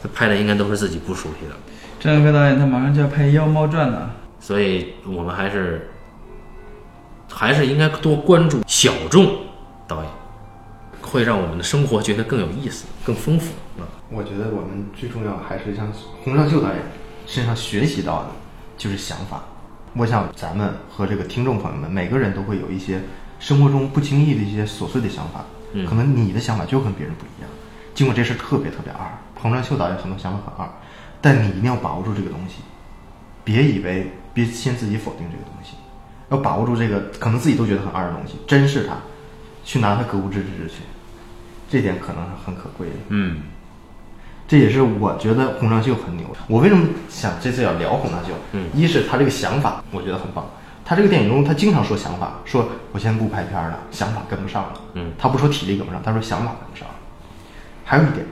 [0.00, 1.56] 他拍的应该都是自己不熟悉的，
[1.98, 4.14] 陈凯歌导演他马上就要拍《妖猫传》了，
[4.50, 5.88] 所以我们还是
[7.30, 9.32] 还是应该多关注小众
[9.86, 10.10] 导演，
[11.00, 13.86] 会让我们的生活觉得更有意思、更丰富啊。
[14.10, 15.86] 我觉得我们最重要还是向
[16.24, 16.78] 洪尚秀导演
[17.28, 18.30] 身上学习到的，
[18.76, 19.40] 就是想法。
[19.94, 23.00] 我想咱们和这个听众朋友们，每个人都会有一些
[23.38, 25.44] 生活中不经意的一些琐碎的想法，
[25.74, 27.48] 嗯可能你的想法就跟别人不一样。
[27.94, 30.68] 尽管这事特别特别二，洪尚秀导演很多想法很二，
[31.20, 32.56] 但你一定要把握住这个东西，
[33.44, 35.74] 别以为别先自己否定这个东西，
[36.30, 38.94] 要把握住这个可能自己都觉得很二的东西，珍视它，
[39.64, 40.82] 去拿它格物致知去，
[41.68, 42.94] 这点可能是很可贵的。
[43.08, 43.42] 嗯
[44.48, 46.26] 这也是我觉得洪尚秀很牛。
[46.48, 48.30] 我为什么想这次要聊洪尚秀？
[48.52, 50.44] 嗯一是他这个想法，我觉得很棒。
[50.84, 54.80] 他这个电影中，他经常说想法，说我现在不拍片儿了，想法跟不上了。
[54.94, 56.94] 嗯他不说体力跟不上，他说想法跟不上了。
[57.84, 58.26] 还有一点，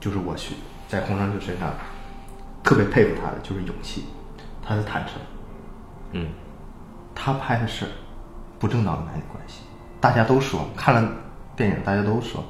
[0.00, 0.54] 就是我去
[0.88, 1.70] 在洪尚秀身上
[2.62, 4.06] 特别佩服他的就是勇气，
[4.70, 5.14] 他的坦诚。
[6.12, 6.28] 嗯
[7.12, 7.86] 他拍的是
[8.60, 9.62] 不正当的男女关系，
[10.00, 11.10] 大家都说看了
[11.56, 12.44] 电影，大家都说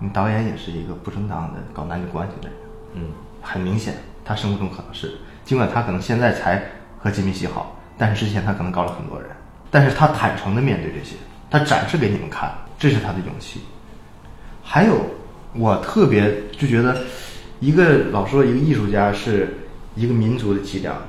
[0.00, 2.58] 你导演也是一个不正当的搞男女关系的人。
[2.94, 3.94] 嗯很明显，
[4.24, 6.60] 他生活中可能是，尽管他可能现在才
[6.98, 9.30] 和金敏喜好，但是之前他可能搞了很多人，
[9.70, 11.14] 但是他坦诚的面对这些，
[11.48, 13.60] 他展示给你们看，这是他的勇气。
[14.64, 15.00] 还有，
[15.54, 16.96] 我特别就觉得，
[17.60, 19.56] 一个老说一个艺术家是
[19.94, 21.00] 一个民族的脊梁，我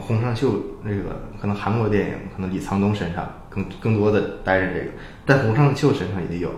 [0.00, 4.86] 洪尚秀那个可能韩国电影，可能李沧东身上更更多的带着这个，
[5.24, 6.50] 但洪尚秀身上也有，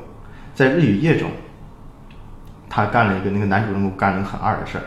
[0.55, 1.31] 在日与夜中，
[2.69, 4.85] 他干了一个那个男主人公干了一个很二的事儿，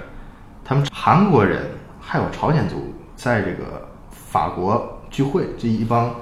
[0.64, 1.64] 他们韩国人
[2.00, 6.14] 还有朝鲜族在这个法国聚会，这一帮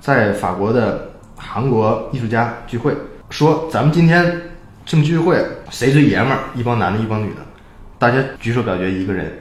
[0.00, 2.94] 在法国的韩国艺术家聚会，
[3.30, 4.40] 说咱们今天
[4.84, 6.38] 这么聚会，谁最爷们儿？
[6.54, 7.40] 一帮男的，一帮女的，
[7.98, 9.40] 大家举手表决，一个人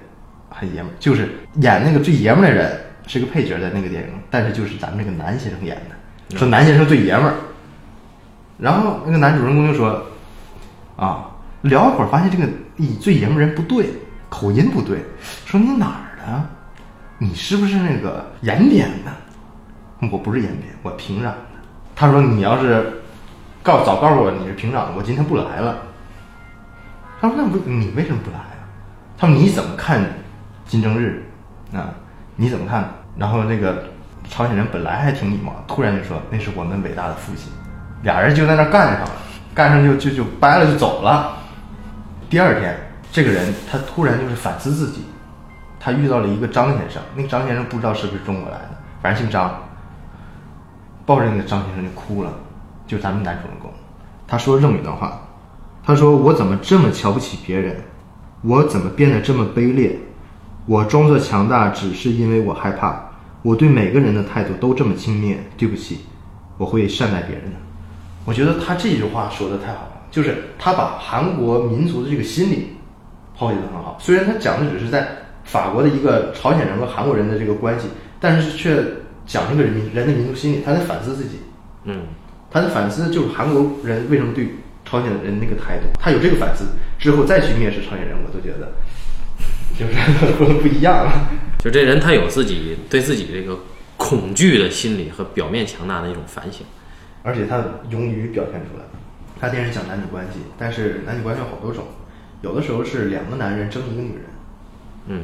[0.58, 7.34] 很爷们儿，就是演那个最爷们儿的人是个配角在那个电影，但是就是咱们这个男先生演的，说男先生最爷们儿。
[8.58, 10.02] 然后那个男主人公就说
[10.96, 11.30] ：“啊，
[11.64, 12.48] 聊一会儿发现这个
[12.78, 13.90] 咦最爷们儿人不对，
[14.30, 15.00] 口音不对，
[15.46, 16.42] 说你哪儿的？
[17.18, 19.12] 你是不是那个延边的？
[20.10, 21.38] 我不是延边，我平壤的。
[21.96, 23.02] 他说你要是
[23.62, 25.78] 告早告诉我你是平壤的，我今天不来了。
[27.20, 28.64] 他说那不你为什么不来啊？
[29.18, 30.02] 他说你怎么看
[30.68, 31.24] 金正日
[31.74, 31.90] 啊？
[32.36, 32.90] 你怎么看？
[33.18, 33.84] 然后那个
[34.30, 37.52] 朝鲜人本来还挺礼貌，突然就说那是我们伟大的父亲。
[38.04, 39.12] 俩人就在那干上了，
[39.54, 41.38] 干上就就就掰了就走了。
[42.30, 42.78] 第二天，
[43.12, 45.06] 这个人他突然就是反思自己，
[45.80, 49.54] 他遇到了一个张先生，那个张先生不知道是不是中国来的，反正姓张。
[51.06, 52.34] 抱着那个张先生就哭了，
[52.88, 53.72] 就咱们男主人公，
[54.28, 55.22] 他说这么一段话，
[55.86, 57.80] 他说我怎么这么瞧不起别人，
[58.42, 59.96] 我怎么变得这么卑劣？
[60.66, 63.00] 我装作强大只是因为我害怕，
[63.44, 65.36] 我对每个人的态度都这么轻蔑。
[65.58, 66.00] 对不起，
[66.58, 67.58] 我会善待别人的。
[68.26, 72.76] 我觉得他这句话说的太好了，就是他把韩国民族的这个心理
[73.38, 73.98] 剖析的很好。
[74.00, 75.08] 虽然他讲的只是在
[75.44, 77.88] 法国的一个朝鲜人和韩国人的这个关系，
[78.20, 78.84] 但是却
[79.28, 81.38] 讲这个人民人的民族心理，他在反思自己。
[81.84, 82.02] 嗯，
[82.50, 84.50] 他在反思就是韩国人为什么对
[84.84, 86.66] 朝鲜人那个态度，他有这个反思
[86.98, 88.72] 之后再去蔑视朝鲜人，我都觉得
[89.78, 89.94] 就是
[90.62, 91.30] 不一样了。
[91.60, 93.60] 就这人他有自己对自己这个
[93.98, 96.66] 恐惧的心理和表面强大的一种反省。
[97.24, 98.86] 而且他勇于表现出来。
[99.38, 101.84] 他电视讲男女关系，但是男女关系有好多种，
[102.42, 104.24] 有的时候是两个男人争一个女人，
[105.08, 105.24] 嗯，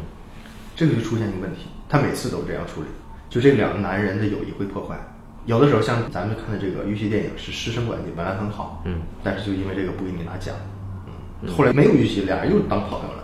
[0.76, 2.88] 这个就出现一个问题，他每次都这样处理，
[3.30, 5.00] 就这两个男人的友谊会破坏。
[5.46, 10.54] 有的时候像咱们看的这个玉溪电影是师生关系，本来很好，嗯，但是就因为这个不给你拿奖，
[11.42, 13.21] 嗯，后来没有玉溪，俩人又当朋友了。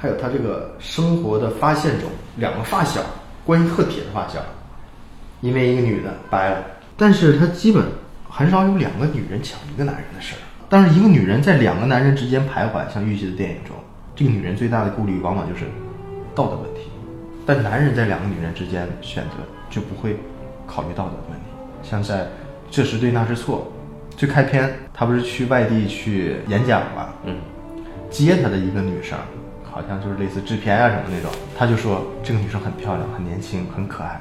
[0.00, 3.02] 还有他这个生活的发现中，两个发小
[3.44, 4.40] 关系特铁的发小，
[5.42, 6.64] 因为一个女的掰了。
[6.96, 7.84] 但是他基本
[8.26, 10.40] 很少有两个女人抢一个男人的事儿。
[10.70, 13.76] 但是一个女人在两个男人之间徘徊，像玉溪的电影中，
[14.16, 15.66] 这个女人最大的顾虑往往就是
[16.34, 16.88] 道德问题。
[17.44, 19.32] 但男人在两个女人之间选择
[19.68, 20.16] 就不会
[20.66, 21.46] 考虑道德问题。
[21.82, 22.26] 像在
[22.70, 23.70] 这是对那是错，
[24.16, 27.08] 最开篇他不是去外地去演讲吗？
[27.24, 27.36] 嗯，
[28.08, 29.18] 接他的一个女生，
[29.70, 34.20] 好像就是类似制片啊什么那种，他就说这个女生很漂亮、很年轻、很可爱，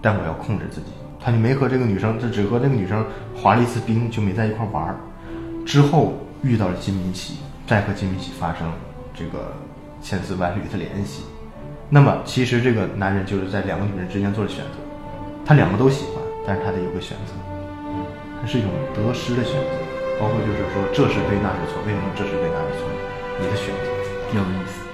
[0.00, 0.88] 但我要控制自己。
[1.18, 4.96] 他就没和这个女生，他只和这个女生滑了一次冰，就没在一块玩儿。
[5.64, 8.70] 之后遇到了金敏喜，再和金敏喜发生
[9.12, 9.52] 这个
[10.00, 11.24] 千丝万缕的联系。
[11.90, 14.78] 那么其实这个男人就是在两个女人之间做了选择，
[15.44, 17.32] 他两个都喜欢，但是他得有个选择，
[18.40, 19.68] 它是一种得失的选择。
[20.20, 22.88] 包括就是说这是对那是错，为什么这是对那是错？
[23.40, 23.90] 你的选择。
[24.34, 24.85] 有意思。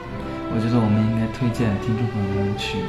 [0.53, 2.85] 我觉得我们应该推荐听众朋友们去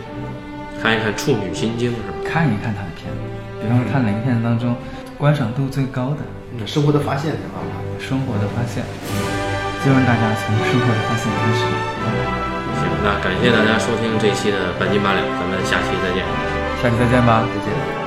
[0.84, 2.12] 看一看《处女心经》是吧？
[2.28, 3.20] 看一看他的片子，
[3.64, 4.76] 比方说看哪个片子当中
[5.18, 6.22] 观赏度最高的
[6.54, 7.72] 嗯，生活的发现挺好的。
[8.04, 8.84] 生活的发现，
[9.80, 12.04] 希望大家从生活的发现开始吧。
[12.78, 16.20] 行，那感谢大家收听这一期的半斤八两，咱们下期再见。
[16.84, 17.48] 下期再见吧。
[17.48, 18.03] 再见。